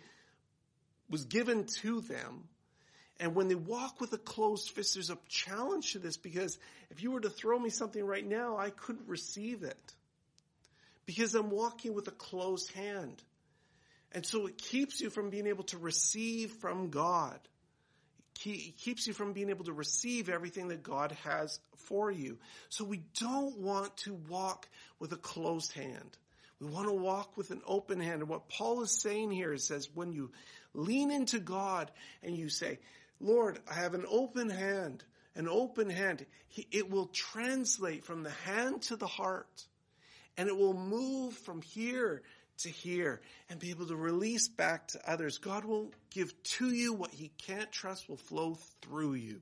was 1.09 1.25
given 1.25 1.65
to 1.83 2.01
them. 2.01 2.49
And 3.21 3.35
when 3.35 3.49
they 3.49 3.55
walk 3.55 4.01
with 4.01 4.13
a 4.13 4.19
closed 4.19 4.71
fist, 4.71 4.95
there's 4.95 5.11
a 5.11 5.19
challenge 5.29 5.93
to 5.93 5.99
this 5.99 6.17
because 6.17 6.59
if 6.91 7.03
you 7.03 7.13
were 7.13 7.21
to 7.21 7.31
throw 7.31 7.59
me 7.59 7.71
something 7.71 8.05
right 8.05 8.27
now, 8.27 8.57
I 8.57 8.71
couldn't 8.71 9.09
receive 9.09 9.63
it. 9.63 9.95
Because 11.07 11.35
I'm 11.35 11.51
walking 11.51 11.95
with 11.95 12.09
a 12.09 12.13
closed 12.13 12.73
hand. 12.73 13.23
And 14.13 14.25
so 14.25 14.47
it 14.47 14.59
keeps 14.59 15.01
you 15.01 15.11
from 15.11 15.31
being 15.31 15.47
able 15.47 15.65
to 15.65 15.79
receive 15.79 16.53
from 16.53 16.91
God. 16.91 17.39
It 18.45 18.77
keeps 18.79 19.07
you 19.07 19.13
from 19.13 19.33
being 19.33 19.51
able 19.51 19.65
to 19.67 19.73
receive 19.73 20.29
everything 20.29 20.69
that 20.69 20.83
God 20.83 21.13
has 21.25 21.61
for 21.77 22.11
you. 22.11 22.39
So 22.69 22.85
we 22.85 23.03
don't 23.21 23.59
want 23.59 23.97
to 23.99 24.15
walk 24.15 24.69
with 24.99 25.13
a 25.13 25.17
closed 25.17 25.73
hand. 25.73 26.17
We 26.61 26.67
want 26.69 26.89
to 26.89 26.95
walk 26.95 27.37
with 27.37 27.51
an 27.51 27.63
open 27.67 28.01
hand. 28.01 28.21
And 28.21 28.29
what 28.29 28.49
Paul 28.49 28.83
is 28.83 28.91
saying 28.91 29.31
here 29.31 29.53
is 29.53 29.65
says 29.65 29.89
when 29.95 30.13
you 30.13 30.31
lean 30.73 31.11
into 31.11 31.39
God 31.39 31.91
and 32.23 32.37
you 32.37 32.49
say, 32.49 32.79
Lord, 33.21 33.59
I 33.71 33.75
have 33.75 33.95
an 33.95 34.07
open 34.09 34.51
hand, 34.51 35.05
an 35.35 35.49
open 35.49 35.91
hand, 35.91 36.25
it 36.71 36.91
will 36.91 37.07
translate 37.07 38.05
from 38.05 38.23
the 38.23 38.31
hand 38.31 38.83
to 38.83 38.97
the 38.97 39.07
heart 39.07 39.67
and 40.37 40.49
it 40.49 40.57
will 40.57 40.75
move 40.75 41.35
from 41.35 41.63
here 41.63 42.23
to 42.59 42.69
here 42.69 43.21
and 43.49 43.59
be 43.59 43.71
able 43.71 43.87
to 43.87 43.97
release 43.97 44.49
back 44.49 44.89
to 44.89 45.11
others. 45.11 45.39
God 45.39 45.65
will 45.65 45.91
give 46.11 46.33
to 46.45 46.73
you 46.73 46.93
what 46.93 47.13
he 47.13 47.31
can't 47.39 47.71
trust 47.71 48.09
will 48.09 48.17
flow 48.17 48.59
through 48.83 49.15
you. 49.15 49.41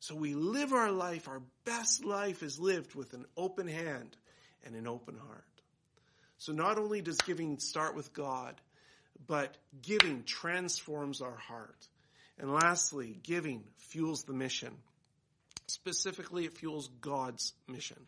So 0.00 0.14
we 0.14 0.34
live 0.34 0.72
our 0.72 0.90
life, 0.90 1.28
our 1.28 1.42
best 1.64 2.04
life 2.04 2.42
is 2.42 2.58
lived 2.58 2.94
with 2.94 3.14
an 3.14 3.24
open 3.36 3.68
hand 3.68 4.16
and 4.64 4.74
an 4.74 4.86
open 4.86 5.16
heart. 5.16 5.44
So 6.38 6.52
not 6.52 6.78
only 6.78 7.00
does 7.00 7.18
giving 7.18 7.58
start 7.58 7.94
with 7.94 8.12
God, 8.12 8.60
but 9.26 9.56
giving 9.82 10.24
transforms 10.24 11.20
our 11.20 11.36
heart. 11.36 11.88
And 12.38 12.52
lastly, 12.52 13.16
giving 13.22 13.64
fuels 13.76 14.24
the 14.24 14.32
mission. 14.32 14.74
Specifically, 15.66 16.44
it 16.44 16.56
fuels 16.58 16.88
God's 17.00 17.52
mission. 17.68 17.98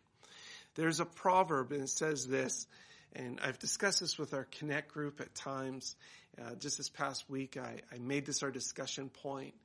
There's 0.75 0.99
a 0.99 1.05
proverb 1.05 1.71
and 1.71 1.83
it 1.83 1.89
says 1.89 2.27
this, 2.27 2.67
and 3.13 3.39
I've 3.41 3.57
discussed 3.57 4.01
this 4.01 4.17
with 4.17 4.33
our 4.33 4.43
Connect 4.59 4.93
group 4.93 5.21
at 5.21 5.33
times. 5.33 5.95
Uh, 6.39 6.53
just 6.55 6.77
this 6.77 6.89
past 6.89 7.27
week, 7.29 7.57
I, 7.57 7.81
I 7.91 7.97
made 7.97 8.25
this 8.25 8.43
our 8.43 8.51
discussion 8.51 9.09
point. 9.09 9.55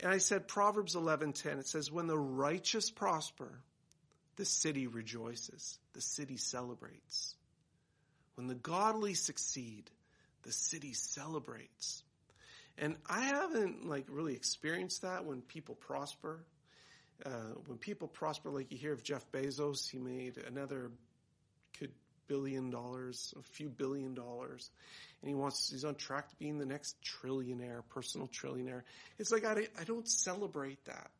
And 0.00 0.10
I 0.10 0.18
said 0.18 0.48
Proverbs 0.48 0.96
11:10. 0.96 1.58
It 1.58 1.68
says, 1.68 1.90
"When 1.90 2.06
the 2.06 2.18
righteous 2.18 2.90
prosper, 2.90 3.62
the 4.36 4.44
city 4.44 4.86
rejoices, 4.86 5.78
the 5.94 6.00
city 6.00 6.36
celebrates. 6.36 7.34
When 8.36 8.46
the 8.46 8.54
godly 8.54 9.14
succeed, 9.14 9.90
the 10.42 10.52
city 10.52 10.92
celebrates. 10.92 12.02
And 12.78 12.96
I 13.08 13.20
haven't 13.22 13.88
like 13.88 14.06
really 14.08 14.34
experienced 14.34 15.02
that 15.02 15.24
when 15.24 15.40
people 15.40 15.74
prosper. 15.74 16.44
Uh, 17.24 17.54
when 17.66 17.78
people 17.78 18.08
prosper, 18.08 18.50
like 18.50 18.70
you 18.70 18.76
hear 18.76 18.92
of 18.92 19.02
Jeff 19.02 19.24
Bezos, 19.32 19.90
he 19.90 19.98
made 19.98 20.36
another 20.46 20.90
could 21.78 21.92
billion 22.28 22.70
dollars, 22.70 23.32
a 23.38 23.42
few 23.42 23.68
billion 23.68 24.14
dollars, 24.14 24.70
and 25.22 25.28
he 25.28 25.34
wants 25.34 25.70
he's 25.70 25.84
on 25.84 25.94
track 25.94 26.28
to 26.28 26.36
being 26.36 26.58
the 26.58 26.66
next 26.66 26.96
trillionaire, 27.02 27.82
personal 27.88 28.28
trillionaire. 28.28 28.82
It's 29.18 29.32
like 29.32 29.46
I, 29.46 29.66
I 29.80 29.84
don't 29.84 30.08
celebrate 30.08 30.84
that. 30.84 31.10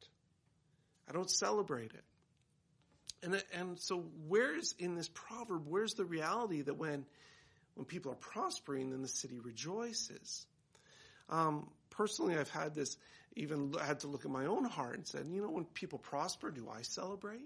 I 1.08 1.12
don't 1.12 1.30
celebrate 1.30 1.92
it. 1.92 2.04
And 3.22 3.42
and 3.54 3.78
so 3.78 4.04
where's 4.28 4.74
in 4.78 4.94
this 4.94 5.08
proverb? 5.08 5.66
Where's 5.66 5.94
the 5.94 6.04
reality 6.04 6.62
that 6.62 6.74
when 6.74 7.06
when 7.76 7.84
people 7.84 8.10
are 8.10 8.16
prospering, 8.16 8.90
then 8.90 9.02
the 9.02 9.08
city 9.08 9.38
rejoices. 9.38 10.46
Um, 11.28 11.68
personally, 11.90 12.36
I've 12.36 12.50
had 12.50 12.74
this, 12.74 12.96
even 13.34 13.74
had 13.74 14.00
to 14.00 14.06
look 14.06 14.24
at 14.24 14.30
my 14.30 14.46
own 14.46 14.64
heart 14.64 14.96
and 14.96 15.06
said, 15.06 15.26
you 15.30 15.42
know, 15.42 15.50
when 15.50 15.64
people 15.66 15.98
prosper, 15.98 16.50
do 16.50 16.68
I 16.74 16.82
celebrate? 16.82 17.40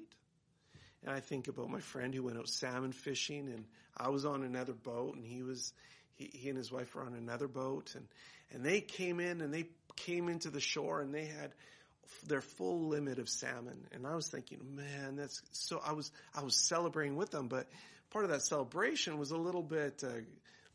And 1.05 1.15
I 1.15 1.21
think 1.21 1.49
about 1.49 1.69
my 1.69 1.81
friend 1.81 2.15
who 2.15 2.23
went 2.23 2.39
out 2.39 2.49
salmon 2.49 2.93
fishing 2.93 3.49
and 3.49 3.65
I 3.97 4.11
was 4.11 4.25
on 4.25 4.45
another 4.45 4.73
boat 4.73 5.17
and 5.17 5.25
he 5.25 5.43
was, 5.43 5.73
he, 6.15 6.31
he 6.33 6.49
and 6.49 6.59
his 6.59 6.71
wife 6.71 6.95
were 6.95 7.03
on 7.03 7.15
another 7.15 7.49
boat 7.49 7.95
and, 7.97 8.07
and 8.53 8.65
they 8.65 8.81
came 8.81 9.19
in 9.19 9.41
and 9.41 9.53
they 9.53 9.67
came 9.97 10.29
into 10.29 10.51
the 10.51 10.61
shore 10.61 11.01
and 11.01 11.13
they 11.13 11.25
had 11.25 11.53
their 12.27 12.41
full 12.41 12.89
limit 12.89 13.19
of 13.19 13.29
salmon. 13.29 13.87
And 13.93 14.07
I 14.07 14.15
was 14.15 14.29
thinking, 14.29 14.59
man, 14.75 15.17
that's 15.17 15.41
so, 15.53 15.81
I 15.85 15.93
was, 15.93 16.11
I 16.35 16.43
was 16.43 16.57
celebrating 16.57 17.17
with 17.17 17.31
them, 17.31 17.49
but 17.49 17.69
part 18.11 18.25
of 18.25 18.31
that 18.31 18.43
celebration 18.43 19.19
was 19.19 19.31
a 19.31 19.37
little 19.37 19.63
bit, 19.63 20.03
a 20.03 20.09
uh, 20.09 20.21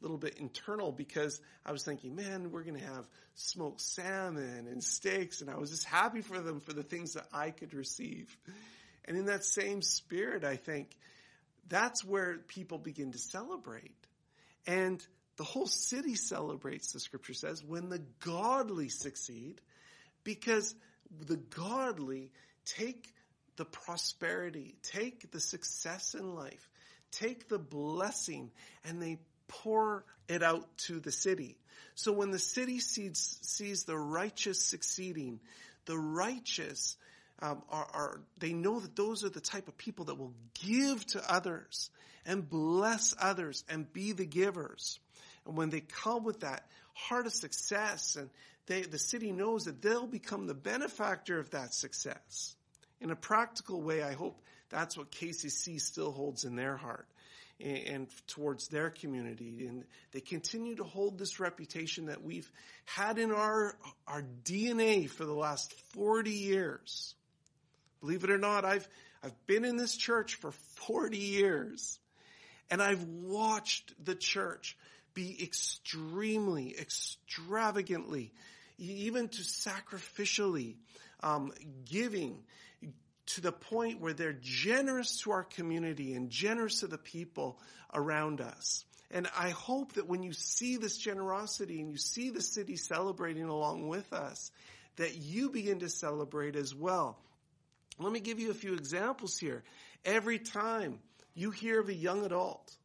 little 0.01 0.17
bit 0.17 0.37
internal 0.37 0.91
because 0.91 1.41
I 1.65 1.71
was 1.71 1.83
thinking, 1.83 2.15
man, 2.15 2.51
we're 2.51 2.63
going 2.63 2.79
to 2.79 2.85
have 2.85 3.07
smoked 3.35 3.81
salmon 3.81 4.67
and 4.69 4.83
steaks. 4.83 5.41
And 5.41 5.49
I 5.49 5.57
was 5.57 5.71
just 5.71 5.85
happy 5.85 6.21
for 6.21 6.39
them 6.39 6.59
for 6.59 6.73
the 6.73 6.83
things 6.83 7.13
that 7.13 7.25
I 7.33 7.51
could 7.51 7.73
receive. 7.73 8.35
And 9.05 9.17
in 9.17 9.25
that 9.25 9.43
same 9.43 9.81
spirit, 9.81 10.43
I 10.43 10.57
think 10.57 10.95
that's 11.67 12.03
where 12.03 12.37
people 12.47 12.77
begin 12.77 13.11
to 13.13 13.17
celebrate. 13.17 13.95
And 14.67 15.05
the 15.37 15.43
whole 15.43 15.67
city 15.67 16.15
celebrates, 16.15 16.91
the 16.91 16.99
scripture 16.99 17.33
says, 17.33 17.63
when 17.63 17.89
the 17.89 18.01
godly 18.19 18.89
succeed 18.89 19.59
because 20.23 20.73
the 21.25 21.37
godly 21.37 22.31
take 22.65 23.13
the 23.57 23.65
prosperity, 23.65 24.75
take 24.83 25.31
the 25.31 25.39
success 25.39 26.13
in 26.13 26.35
life, 26.35 26.69
take 27.11 27.47
the 27.47 27.59
blessing 27.59 28.51
and 28.83 29.01
they 29.01 29.19
pour 29.47 30.03
it 30.27 30.43
out 30.43 30.65
to 30.77 30.99
the 30.99 31.11
city. 31.11 31.57
So 31.95 32.11
when 32.11 32.31
the 32.31 32.39
city 32.39 32.79
sees, 32.79 33.39
sees 33.41 33.83
the 33.83 33.97
righteous 33.97 34.61
succeeding, 34.61 35.39
the 35.85 35.97
righteous 35.97 36.97
um, 37.41 37.61
are, 37.69 37.87
are, 37.93 38.21
they 38.39 38.53
know 38.53 38.79
that 38.79 38.95
those 38.95 39.23
are 39.23 39.29
the 39.29 39.41
type 39.41 39.67
of 39.67 39.77
people 39.77 40.05
that 40.05 40.17
will 40.17 40.33
give 40.65 41.05
to 41.07 41.31
others 41.31 41.89
and 42.25 42.49
bless 42.49 43.13
others 43.19 43.63
and 43.69 43.91
be 43.91 44.13
the 44.13 44.25
givers. 44.25 44.99
And 45.45 45.57
when 45.57 45.69
they 45.69 45.81
come 45.81 46.23
with 46.23 46.41
that 46.41 46.65
heart 46.93 47.27
of 47.27 47.33
success 47.33 48.15
and 48.15 48.29
they, 48.67 48.81
the 48.81 48.99
city 48.99 49.31
knows 49.31 49.65
that 49.65 49.81
they'll 49.81 50.07
become 50.07 50.47
the 50.47 50.53
benefactor 50.53 51.39
of 51.39 51.51
that 51.51 51.73
success. 51.73 52.55
In 52.99 53.11
a 53.11 53.15
practical 53.15 53.81
way, 53.81 54.01
I 54.01 54.13
hope 54.13 54.41
that's 54.69 54.97
what 54.97 55.11
KCC 55.11 55.79
still 55.79 56.11
holds 56.11 56.43
in 56.45 56.55
their 56.55 56.75
heart 56.75 57.07
and, 57.59 57.77
and 57.77 58.07
towards 58.27 58.67
their 58.69 58.89
community. 58.89 59.67
And 59.67 59.83
they 60.11 60.21
continue 60.21 60.75
to 60.75 60.83
hold 60.83 61.17
this 61.19 61.39
reputation 61.39 62.07
that 62.07 62.23
we've 62.23 62.49
had 62.85 63.19
in 63.19 63.31
our, 63.31 63.77
our 64.07 64.23
DNA 64.43 65.09
for 65.09 65.25
the 65.25 65.33
last 65.33 65.73
40 65.93 66.31
years. 66.31 67.13
Believe 68.01 68.23
it 68.23 68.31
or 68.31 68.37
not, 68.37 68.65
I've, 68.65 68.87
I've 69.23 69.47
been 69.47 69.65
in 69.65 69.77
this 69.77 69.95
church 69.95 70.35
for 70.35 70.51
40 70.51 71.17
years. 71.17 71.99
And 72.71 72.81
I've 72.81 73.03
watched 73.03 73.93
the 74.03 74.15
church 74.15 74.75
be 75.13 75.41
extremely, 75.41 76.75
extravagantly, 76.77 78.33
even 78.77 79.27
to 79.29 79.41
sacrificially 79.41 80.75
um, 81.21 81.51
giving 81.85 82.43
to 83.27 83.41
the 83.41 83.51
point 83.51 83.99
where 83.99 84.13
they're 84.13 84.37
generous 84.39 85.19
to 85.21 85.31
our 85.31 85.43
community 85.43 86.13
and 86.13 86.29
generous 86.29 86.81
to 86.81 86.87
the 86.87 86.97
people 86.97 87.59
around 87.93 88.41
us. 88.41 88.85
And 89.11 89.27
I 89.37 89.49
hope 89.49 89.93
that 89.93 90.07
when 90.07 90.23
you 90.23 90.33
see 90.33 90.77
this 90.77 90.97
generosity 90.97 91.79
and 91.81 91.89
you 91.89 91.97
see 91.97 92.29
the 92.29 92.41
city 92.41 92.75
celebrating 92.75 93.45
along 93.45 93.87
with 93.87 94.11
us, 94.13 94.51
that 94.97 95.15
you 95.15 95.49
begin 95.49 95.79
to 95.79 95.89
celebrate 95.89 96.55
as 96.55 96.73
well. 96.73 97.17
Let 97.99 98.11
me 98.11 98.19
give 98.19 98.39
you 98.39 98.51
a 98.51 98.55
few 98.55 98.73
examples 98.73 99.37
here. 99.37 99.63
Every 100.03 100.39
time 100.39 100.99
you 101.33 101.51
hear 101.51 101.79
of 101.79 101.89
a 101.89 101.93
young 101.93 102.25
adult 102.25 102.75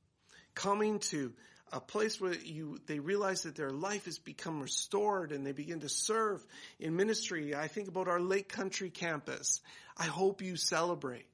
coming 0.54 0.98
to 1.00 1.32
a 1.72 1.80
place 1.80 2.20
where 2.20 2.34
you, 2.34 2.78
they 2.86 2.98
realize 2.98 3.42
that 3.42 3.56
their 3.56 3.70
life 3.70 4.04
has 4.06 4.18
become 4.18 4.60
restored 4.60 5.32
and 5.32 5.46
they 5.46 5.52
begin 5.52 5.80
to 5.80 5.88
serve 5.88 6.44
in 6.78 6.96
ministry. 6.96 7.54
I 7.54 7.68
think 7.68 7.88
about 7.88 8.08
our 8.08 8.20
Lake 8.20 8.48
Country 8.48 8.90
campus. 8.90 9.60
I 9.96 10.04
hope 10.04 10.42
you 10.42 10.56
celebrate 10.56 11.26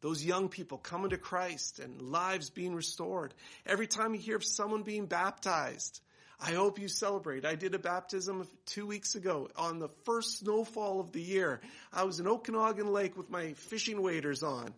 those 0.00 0.24
young 0.24 0.48
people 0.48 0.78
coming 0.78 1.10
to 1.10 1.18
Christ 1.18 1.78
and 1.78 2.00
lives 2.00 2.50
being 2.50 2.74
restored. 2.74 3.34
Every 3.66 3.86
time 3.86 4.14
you 4.14 4.20
hear 4.20 4.36
of 4.36 4.44
someone 4.44 4.82
being 4.82 5.06
baptized, 5.06 6.00
I 6.40 6.52
hope 6.52 6.78
you 6.78 6.88
celebrate. 6.88 7.44
I 7.44 7.54
did 7.54 7.74
a 7.74 7.78
baptism 7.78 8.48
two 8.64 8.86
weeks 8.86 9.14
ago 9.14 9.48
on 9.56 9.78
the 9.78 9.90
first 10.04 10.38
snowfall 10.38 11.00
of 11.00 11.12
the 11.12 11.20
year. 11.20 11.60
I 11.92 12.04
was 12.04 12.18
in 12.18 12.26
Okanagan 12.26 12.90
Lake 12.92 13.16
with 13.16 13.28
my 13.28 13.52
fishing 13.52 14.00
waders 14.00 14.42
on 14.42 14.72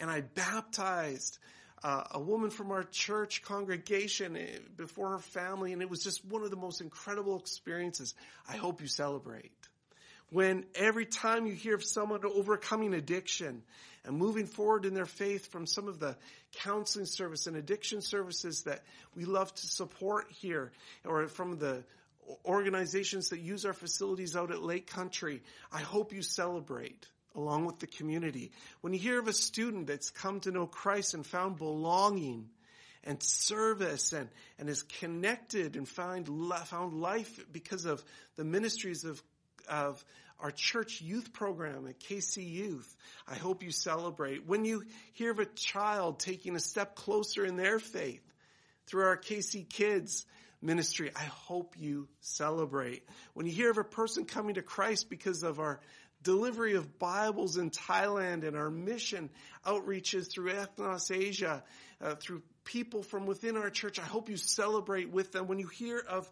and 0.00 0.10
I 0.10 0.22
baptized 0.22 1.38
uh, 1.84 2.02
a 2.12 2.20
woman 2.20 2.48
from 2.48 2.72
our 2.72 2.82
church 2.82 3.42
congregation 3.42 4.38
eh, 4.38 4.46
before 4.74 5.10
her 5.10 5.18
family 5.18 5.74
and 5.74 5.82
it 5.82 5.90
was 5.90 6.02
just 6.02 6.24
one 6.24 6.42
of 6.42 6.50
the 6.50 6.56
most 6.56 6.80
incredible 6.80 7.38
experiences. 7.38 8.14
I 8.48 8.56
hope 8.56 8.80
you 8.80 8.86
celebrate. 8.86 9.52
When 10.30 10.64
every 10.74 11.04
time 11.04 11.46
you 11.46 11.52
hear 11.52 11.74
of 11.74 11.84
someone 11.84 12.20
overcoming 12.24 12.94
addiction 12.94 13.62
and 14.06 14.16
moving 14.16 14.46
forward 14.46 14.86
in 14.86 14.94
their 14.94 15.06
faith 15.06 15.52
from 15.52 15.66
some 15.66 15.86
of 15.86 16.00
the 16.00 16.16
counseling 16.52 17.04
service 17.04 17.46
and 17.46 17.56
addiction 17.56 18.00
services 18.00 18.62
that 18.62 18.82
we 19.14 19.26
love 19.26 19.54
to 19.54 19.66
support 19.66 20.26
here 20.30 20.72
or 21.04 21.28
from 21.28 21.58
the 21.58 21.84
organizations 22.46 23.28
that 23.28 23.40
use 23.40 23.66
our 23.66 23.74
facilities 23.74 24.34
out 24.34 24.50
at 24.50 24.62
Lake 24.62 24.86
Country. 24.86 25.42
I 25.70 25.80
hope 25.80 26.14
you 26.14 26.22
celebrate 26.22 27.06
along 27.34 27.66
with 27.66 27.78
the 27.78 27.86
community. 27.86 28.52
When 28.80 28.92
you 28.92 28.98
hear 28.98 29.18
of 29.18 29.28
a 29.28 29.32
student 29.32 29.86
that's 29.86 30.10
come 30.10 30.40
to 30.40 30.50
know 30.50 30.66
Christ 30.66 31.14
and 31.14 31.26
found 31.26 31.58
belonging 31.58 32.48
and 33.04 33.22
service 33.22 34.12
and, 34.12 34.28
and 34.58 34.68
is 34.68 34.82
connected 34.82 35.76
and 35.76 35.88
find, 35.88 36.26
found 36.66 37.00
life 37.00 37.44
because 37.52 37.84
of 37.84 38.02
the 38.36 38.44
ministries 38.44 39.04
of, 39.04 39.22
of 39.68 40.04
our 40.40 40.50
church 40.50 41.00
youth 41.00 41.32
program 41.32 41.86
at 41.86 42.00
KC 42.00 42.48
Youth. 42.48 42.96
I 43.28 43.36
hope 43.36 43.62
you 43.62 43.70
celebrate. 43.70 44.46
When 44.46 44.64
you 44.64 44.84
hear 45.12 45.30
of 45.30 45.38
a 45.38 45.46
child 45.46 46.18
taking 46.18 46.56
a 46.56 46.60
step 46.60 46.96
closer 46.96 47.44
in 47.44 47.56
their 47.56 47.78
faith 47.78 48.22
through 48.86 49.04
our 49.04 49.16
KC 49.16 49.68
Kids 49.68 50.26
ministry, 50.60 51.10
I 51.14 51.24
hope 51.24 51.76
you 51.78 52.08
celebrate. 52.20 53.04
When 53.34 53.46
you 53.46 53.52
hear 53.52 53.70
of 53.70 53.78
a 53.78 53.84
person 53.84 54.24
coming 54.24 54.54
to 54.54 54.62
Christ 54.62 55.08
because 55.08 55.42
of 55.42 55.60
our 55.60 55.80
delivery 56.24 56.74
of 56.74 56.98
Bibles 56.98 57.56
in 57.56 57.70
Thailand 57.70 58.44
and 58.44 58.56
our 58.56 58.70
mission 58.70 59.30
outreaches 59.64 60.30
through 60.32 60.52
Ethnos 60.52 61.14
Asia, 61.14 61.62
uh, 62.00 62.16
through 62.16 62.42
people 62.64 63.02
from 63.02 63.26
within 63.26 63.56
our 63.56 63.70
church, 63.70 63.98
I 64.00 64.04
hope 64.04 64.28
you 64.28 64.36
celebrate 64.36 65.10
with 65.10 65.30
them. 65.32 65.46
When 65.46 65.58
you 65.58 65.68
hear 65.68 65.98
of 65.98 66.28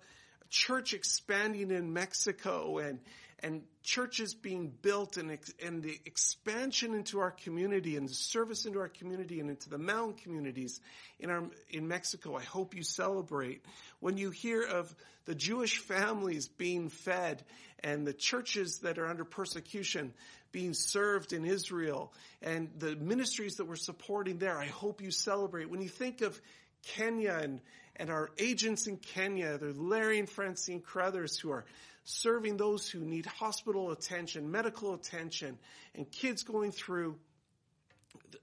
church 0.49 0.95
expanding 0.95 1.71
in 1.71 1.93
Mexico 1.93 2.79
and 2.79 2.99
and 3.43 3.63
churches 3.83 4.35
being 4.35 4.73
built 4.83 5.17
and, 5.17 5.37
and 5.65 5.83
the 5.83 5.99
expansion 6.07 6.95
into 6.95 7.19
our 7.19 7.33
community 7.33 7.97
and 7.97 8.09
the 8.09 8.15
service 8.15 8.67
into 8.67 8.79
our 8.79 8.89
community 8.89 9.41
and 9.41 9.51
into 9.51 9.69
the 9.69 9.79
mountain 9.79 10.15
communities 10.23 10.81
in 11.19 11.31
our, 11.31 11.43
in 11.69 11.89
Mexico. 11.89 12.37
I 12.37 12.43
hope 12.43 12.77
you 12.77 12.85
celebrate. 12.85 13.65
When 13.99 14.17
you 14.17 14.31
hear 14.31 14.63
of 14.63 14.95
the 15.25 15.35
Jewish 15.35 15.79
families 15.79 16.47
being 16.49 16.89
fed 16.89 17.45
and 17.81 18.07
the 18.07 18.13
churches 18.13 18.79
that 18.81 18.99
are 18.99 19.07
under 19.07 19.25
persecution 19.25 20.13
being 20.53 20.75
served 20.75 21.33
in 21.33 21.45
Israel 21.45 22.13
and 22.43 22.71
the 22.79 22.95
ministries 22.95 23.57
that 23.57 23.65
we're 23.65 23.77
supporting 23.77 24.39
there, 24.39 24.59
I 24.59 24.67
hope 24.67 25.03
you 25.03 25.11
celebrate. 25.11 25.69
When 25.69 25.83
you 25.83 25.89
think 25.89 26.21
of 26.21 26.41
Kenya 26.83 27.41
and, 27.43 27.61
and 27.97 28.11
our 28.11 28.31
agents 28.39 28.87
in 28.87 28.99
Kenya, 28.99 29.59
the 29.59 29.73
Larry 29.73 30.21
and 30.21 30.29
Francine 30.29 30.81
Crothers 30.81 31.39
who 31.39 31.51
are 31.51 31.65
serving 32.05 32.57
those 32.57 32.89
who 32.89 33.01
need 33.01 33.27
hospital 33.27 33.91
attention, 33.93 34.51
medical 34.51 34.95
attention, 34.95 35.59
and 35.95 36.11
kids 36.11 36.43
going 36.43 36.73
through 36.73 37.17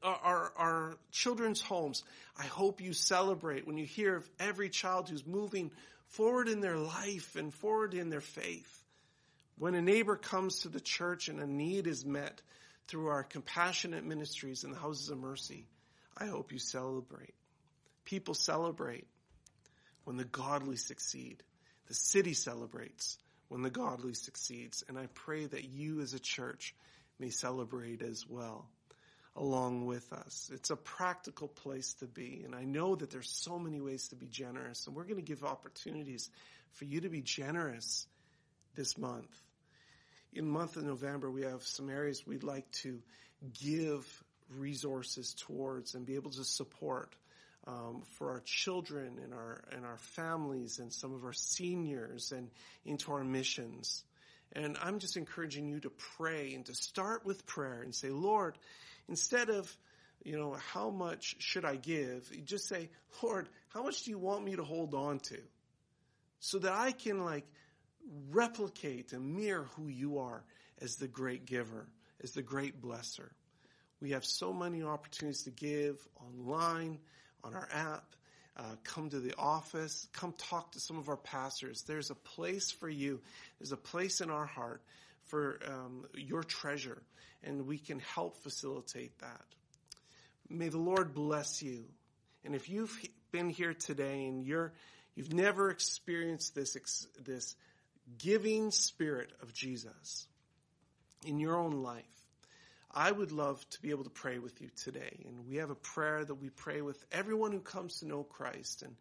our, 0.02 0.52
our, 0.56 0.98
children's 1.12 1.62
homes. 1.62 2.04
I 2.38 2.46
hope 2.46 2.82
you 2.82 2.94
celebrate 2.94 3.68
when 3.68 3.78
you 3.78 3.86
hear 3.86 4.16
of 4.16 4.30
every 4.40 4.70
child 4.70 5.10
who's 5.10 5.26
moving 5.26 5.72
forward 6.08 6.48
in 6.48 6.62
their 6.62 6.78
life 6.78 7.36
and 7.36 7.54
forward 7.54 7.94
in 7.94 8.10
their 8.10 8.22
faith. 8.22 8.84
When 9.58 9.76
a 9.76 9.82
neighbor 9.82 10.16
comes 10.16 10.62
to 10.62 10.70
the 10.70 10.80
church 10.80 11.28
and 11.28 11.40
a 11.40 11.48
need 11.48 11.86
is 11.86 12.06
met 12.06 12.42
through 12.88 13.08
our 13.08 13.24
compassionate 13.24 14.06
ministries 14.06 14.64
and 14.64 14.74
the 14.74 14.80
houses 14.80 15.10
of 15.10 15.18
mercy, 15.18 15.66
I 16.18 16.28
hope 16.28 16.52
you 16.52 16.60
celebrate. 16.60 17.34
People 18.06 18.34
celebrate 18.34 19.06
when 20.06 20.18
the 20.18 20.24
godly 20.24 20.78
succeed. 20.78 21.44
The 21.88 21.94
city 21.94 22.34
celebrates 22.34 23.18
when 23.50 23.62
the 23.62 23.70
godly 23.70 24.14
succeeds. 24.14 24.84
And 24.88 24.98
I 24.98 25.08
pray 25.14 25.46
that 25.46 25.66
you 25.66 26.02
as 26.02 26.14
a 26.14 26.20
church 26.20 26.74
may 27.20 27.30
celebrate 27.30 28.02
as 28.02 28.26
well 28.28 28.66
along 29.36 29.86
with 29.86 30.12
us. 30.12 30.50
It's 30.54 30.70
a 30.70 30.76
practical 30.76 31.48
place 31.48 31.94
to 31.96 32.06
be. 32.06 32.42
And 32.46 32.56
I 32.56 32.64
know 32.64 32.96
that 32.96 33.12
there's 33.12 33.30
so 33.30 33.60
many 33.60 33.80
ways 33.80 34.08
to 34.10 34.16
be 34.16 34.28
generous 34.28 34.88
and 34.88 34.96
we're 34.96 35.04
going 35.04 35.18
to 35.18 35.22
give 35.22 35.44
opportunities 35.44 36.30
for 36.74 36.86
you 36.86 37.02
to 37.02 37.10
be 37.10 37.22
generous 37.22 38.08
this 38.76 38.98
month. 38.98 39.30
In 40.34 40.48
month 40.48 40.78
of 40.78 40.84
November, 40.84 41.30
we 41.30 41.44
have 41.44 41.64
some 41.64 41.90
areas 41.90 42.26
we'd 42.26 42.44
like 42.44 42.70
to 42.84 43.02
give 43.62 44.06
resources 44.58 45.34
towards 45.34 45.96
and 45.96 46.06
be 46.06 46.16
able 46.16 46.32
to 46.32 46.44
support 46.44 47.16
um, 47.70 48.02
for 48.18 48.32
our 48.32 48.42
children 48.46 49.20
and 49.24 49.34
our 49.34 49.64
and 49.72 49.86
our 49.86 49.98
families 49.98 50.80
and 50.80 50.92
some 50.92 51.14
of 51.14 51.24
our 51.24 51.34
seniors 51.34 52.32
and 52.32 52.50
into 52.86 53.12
our 53.12 53.24
missions. 53.24 54.04
And 54.54 54.78
I'm 54.82 54.98
just 54.98 55.16
encouraging 55.16 55.68
you 55.68 55.80
to 55.82 55.92
pray 56.18 56.54
and 56.56 56.66
to 56.66 56.74
start 56.74 57.26
with 57.26 57.46
prayer 57.46 57.82
and 57.84 57.94
say, 57.94 58.10
Lord, 58.10 58.58
instead 59.08 59.50
of 59.50 59.76
you 60.24 60.38
know, 60.38 60.58
how 60.74 60.90
much 60.90 61.36
should 61.40 61.64
I 61.64 61.76
give? 61.78 62.30
Just 62.46 62.68
say, 62.68 62.90
Lord, 63.22 63.48
how 63.70 63.84
much 63.84 64.04
do 64.04 64.12
you 64.12 64.18
want 64.18 64.44
me 64.44 64.56
to 64.56 64.64
hold 64.64 64.94
on 64.94 65.20
to? 65.20 65.38
So 66.40 66.60
that 66.60 66.74
I 66.74 66.92
can 66.92 67.24
like 67.24 67.46
replicate 68.32 69.14
and 69.14 69.36
mirror 69.36 69.70
who 69.76 69.88
you 69.88 70.20
are 70.20 70.44
as 70.82 70.96
the 70.96 71.08
great 71.08 71.46
giver, 71.46 71.88
as 72.22 72.32
the 72.32 72.42
great 72.42 72.82
blesser. 72.82 73.30
We 74.02 74.12
have 74.12 74.26
so 74.26 74.54
many 74.54 74.84
opportunities 74.84 75.44
to 75.44 75.52
give 75.52 76.06
online 76.16 77.00
on 77.44 77.54
our 77.54 77.68
app. 77.72 78.04
Uh, 78.58 78.76
come 78.84 79.10
to 79.10 79.20
the 79.20 79.34
office. 79.38 80.08
Come 80.12 80.34
talk 80.38 80.74
to 80.74 80.80
some 80.80 80.98
of 80.98 81.08
our 81.08 81.18
pastors. 81.18 81.84
There's 81.84 82.10
a 82.10 82.16
place 82.16 82.72
for 82.72 82.90
you. 82.90 83.22
There's 83.58 83.72
a 83.72 83.78
place 83.78 84.20
in 84.20 84.30
our 84.30 84.46
heart 84.46 84.82
for 85.26 85.60
um, 85.66 86.06
your 86.14 86.44
treasure, 86.44 87.02
and 87.44 87.68
we 87.68 87.78
can 87.78 88.00
help 88.00 88.44
facilitate 88.44 89.18
that. 89.20 89.46
May 90.50 90.70
the 90.70 90.80
Lord 90.80 91.14
bless 91.14 91.62
you. 91.62 91.86
And 92.44 92.56
if 92.56 92.70
you've 92.70 92.98
been 93.32 93.50
here 93.50 93.74
today 93.74 94.26
and 94.26 94.44
you're 94.44 94.74
you've 95.16 95.34
never 95.34 95.70
experienced 95.70 96.56
this 96.56 96.76
this 97.24 97.56
giving 98.18 98.72
spirit 98.72 99.32
of 99.42 99.54
Jesus 99.54 100.28
in 101.26 101.40
your 101.40 101.56
own 101.56 101.84
life, 101.84 102.19
I 102.92 103.12
would 103.12 103.32
love 103.32 103.64
to 103.70 103.82
be 103.82 103.92
able 103.92 104.04
to 104.04 104.10
pray 104.10 104.40
with 104.40 104.62
you 104.62 104.70
today. 104.76 105.24
And 105.26 105.48
we 105.48 105.58
have 105.58 105.70
a 105.70 105.76
prayer 105.76 106.26
that 106.26 106.36
we 106.36 106.50
pray 106.50 106.82
with 106.82 107.04
everyone 107.12 107.52
who 107.52 107.60
comes 107.60 108.00
to 108.00 108.08
know 108.08 108.24
Christ. 108.24 108.82
And 108.82 108.96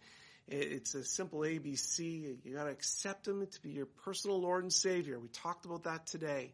it's 0.47 0.95
a 0.95 1.05
simple 1.05 1.41
ABC. 1.41 2.37
You 2.45 2.55
gotta 2.55 2.71
accept 2.71 3.27
Him 3.27 3.47
to 3.47 3.63
be 3.63 3.71
your 3.71 3.87
personal 3.87 4.41
Lord 4.41 4.63
and 4.63 4.73
Savior. 4.73 5.19
We 5.19 5.29
talked 5.29 5.65
about 5.65 5.85
that 5.85 6.07
today. 6.07 6.53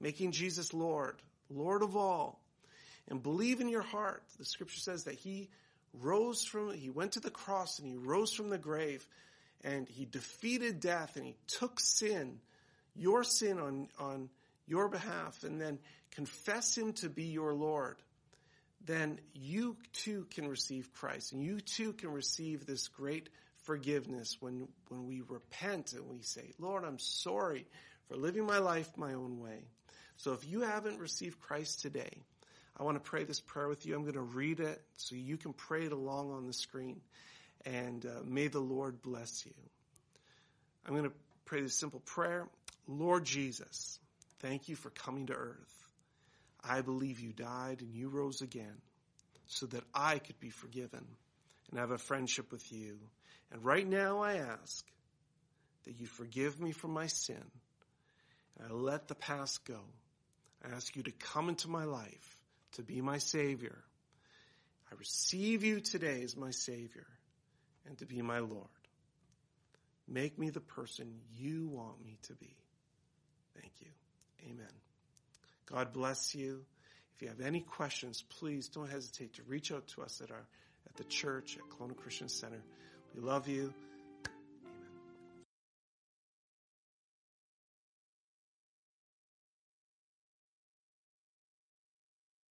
Making 0.00 0.30
Jesus 0.30 0.72
Lord, 0.72 1.16
Lord 1.50 1.82
of 1.82 1.96
all. 1.96 2.40
And 3.08 3.22
believe 3.22 3.60
in 3.60 3.68
your 3.68 3.82
heart. 3.82 4.22
The 4.38 4.44
scripture 4.44 4.78
says 4.78 5.04
that 5.04 5.14
He 5.14 5.48
rose 5.92 6.44
from, 6.44 6.72
He 6.74 6.90
went 6.90 7.12
to 7.12 7.20
the 7.20 7.30
cross 7.30 7.80
and 7.80 7.88
He 7.88 7.96
rose 7.96 8.32
from 8.32 8.50
the 8.50 8.58
grave 8.58 9.04
and 9.64 9.88
He 9.88 10.04
defeated 10.04 10.78
death 10.78 11.16
and 11.16 11.26
He 11.26 11.36
took 11.48 11.80
sin, 11.80 12.38
your 12.94 13.24
sin 13.24 13.58
on, 13.58 13.88
on 13.98 14.28
your 14.68 14.88
behalf 14.88 15.42
and 15.42 15.60
then 15.60 15.78
confess 16.10 16.76
him 16.76 16.92
to 16.94 17.08
be 17.08 17.24
your 17.24 17.54
Lord, 17.54 17.96
then 18.84 19.18
you 19.34 19.76
too 19.92 20.26
can 20.30 20.48
receive 20.48 20.92
Christ 20.94 21.32
and 21.32 21.42
you 21.42 21.60
too 21.60 21.92
can 21.92 22.10
receive 22.10 22.64
this 22.64 22.88
great 22.88 23.28
forgiveness 23.64 24.36
when, 24.40 24.68
when 24.88 25.06
we 25.06 25.20
repent 25.20 25.92
and 25.92 26.08
we 26.08 26.22
say, 26.22 26.54
Lord, 26.58 26.84
I'm 26.84 26.98
sorry 26.98 27.66
for 28.08 28.16
living 28.16 28.46
my 28.46 28.58
life 28.58 28.88
my 28.96 29.14
own 29.14 29.40
way. 29.40 29.64
So 30.16 30.32
if 30.32 30.48
you 30.48 30.62
haven't 30.62 30.98
received 30.98 31.38
Christ 31.40 31.82
today, 31.82 32.22
I 32.76 32.82
want 32.82 32.96
to 32.96 33.10
pray 33.10 33.24
this 33.24 33.40
prayer 33.40 33.68
with 33.68 33.84
you. 33.86 33.94
I'm 33.94 34.02
going 34.02 34.14
to 34.14 34.20
read 34.20 34.60
it 34.60 34.80
so 34.96 35.16
you 35.16 35.36
can 35.36 35.52
pray 35.52 35.84
it 35.84 35.92
along 35.92 36.32
on 36.32 36.46
the 36.46 36.52
screen. 36.52 37.00
And 37.66 38.06
uh, 38.06 38.22
may 38.24 38.48
the 38.48 38.60
Lord 38.60 39.02
bless 39.02 39.44
you. 39.44 39.52
I'm 40.86 40.94
going 40.94 41.04
to 41.04 41.12
pray 41.44 41.60
this 41.60 41.74
simple 41.74 42.00
prayer. 42.00 42.46
Lord 42.86 43.24
Jesus, 43.24 43.98
thank 44.40 44.68
you 44.68 44.76
for 44.76 44.90
coming 44.90 45.26
to 45.26 45.34
earth. 45.34 45.77
I 46.62 46.80
believe 46.80 47.20
you 47.20 47.32
died 47.32 47.80
and 47.80 47.94
you 47.94 48.08
rose 48.08 48.42
again 48.42 48.80
so 49.46 49.66
that 49.66 49.84
I 49.94 50.18
could 50.18 50.38
be 50.40 50.50
forgiven 50.50 51.06
and 51.70 51.78
have 51.78 51.90
a 51.90 51.98
friendship 51.98 52.50
with 52.52 52.70
you. 52.72 52.98
And 53.52 53.64
right 53.64 53.86
now 53.86 54.20
I 54.20 54.36
ask 54.36 54.84
that 55.84 55.98
you 55.98 56.06
forgive 56.06 56.60
me 56.60 56.72
for 56.72 56.88
my 56.88 57.06
sin 57.06 57.42
and 58.58 58.70
I 58.70 58.74
let 58.74 59.08
the 59.08 59.14
past 59.14 59.64
go. 59.64 59.80
I 60.64 60.74
ask 60.74 60.96
you 60.96 61.02
to 61.04 61.12
come 61.12 61.48
into 61.48 61.68
my 61.68 61.84
life 61.84 62.36
to 62.72 62.82
be 62.82 63.00
my 63.00 63.18
Savior. 63.18 63.78
I 64.90 64.94
receive 64.98 65.64
you 65.64 65.80
today 65.80 66.22
as 66.22 66.36
my 66.36 66.50
Savior 66.50 67.06
and 67.86 67.96
to 67.98 68.06
be 68.06 68.20
my 68.22 68.40
Lord. 68.40 68.66
Make 70.06 70.38
me 70.38 70.50
the 70.50 70.60
person 70.60 71.20
you 71.36 71.68
want 71.68 72.04
me 72.04 72.18
to 72.24 72.34
be. 72.34 72.56
Thank 73.54 73.72
you. 73.80 73.88
Amen. 74.50 74.87
God 75.70 75.92
bless 75.92 76.34
you. 76.34 76.64
If 77.16 77.22
you 77.22 77.28
have 77.28 77.40
any 77.40 77.60
questions, 77.60 78.22
please 78.22 78.68
don't 78.68 78.88
hesitate 78.88 79.34
to 79.34 79.42
reach 79.42 79.72
out 79.72 79.86
to 79.88 80.02
us 80.02 80.20
at 80.22 80.30
our 80.30 80.46
at 80.86 80.96
the 80.96 81.04
church 81.04 81.58
at 81.58 81.68
Kelowna 81.68 81.96
Christian 81.96 82.28
Center. 82.28 82.62
We 83.14 83.20
love 83.20 83.48
you. 83.48 83.74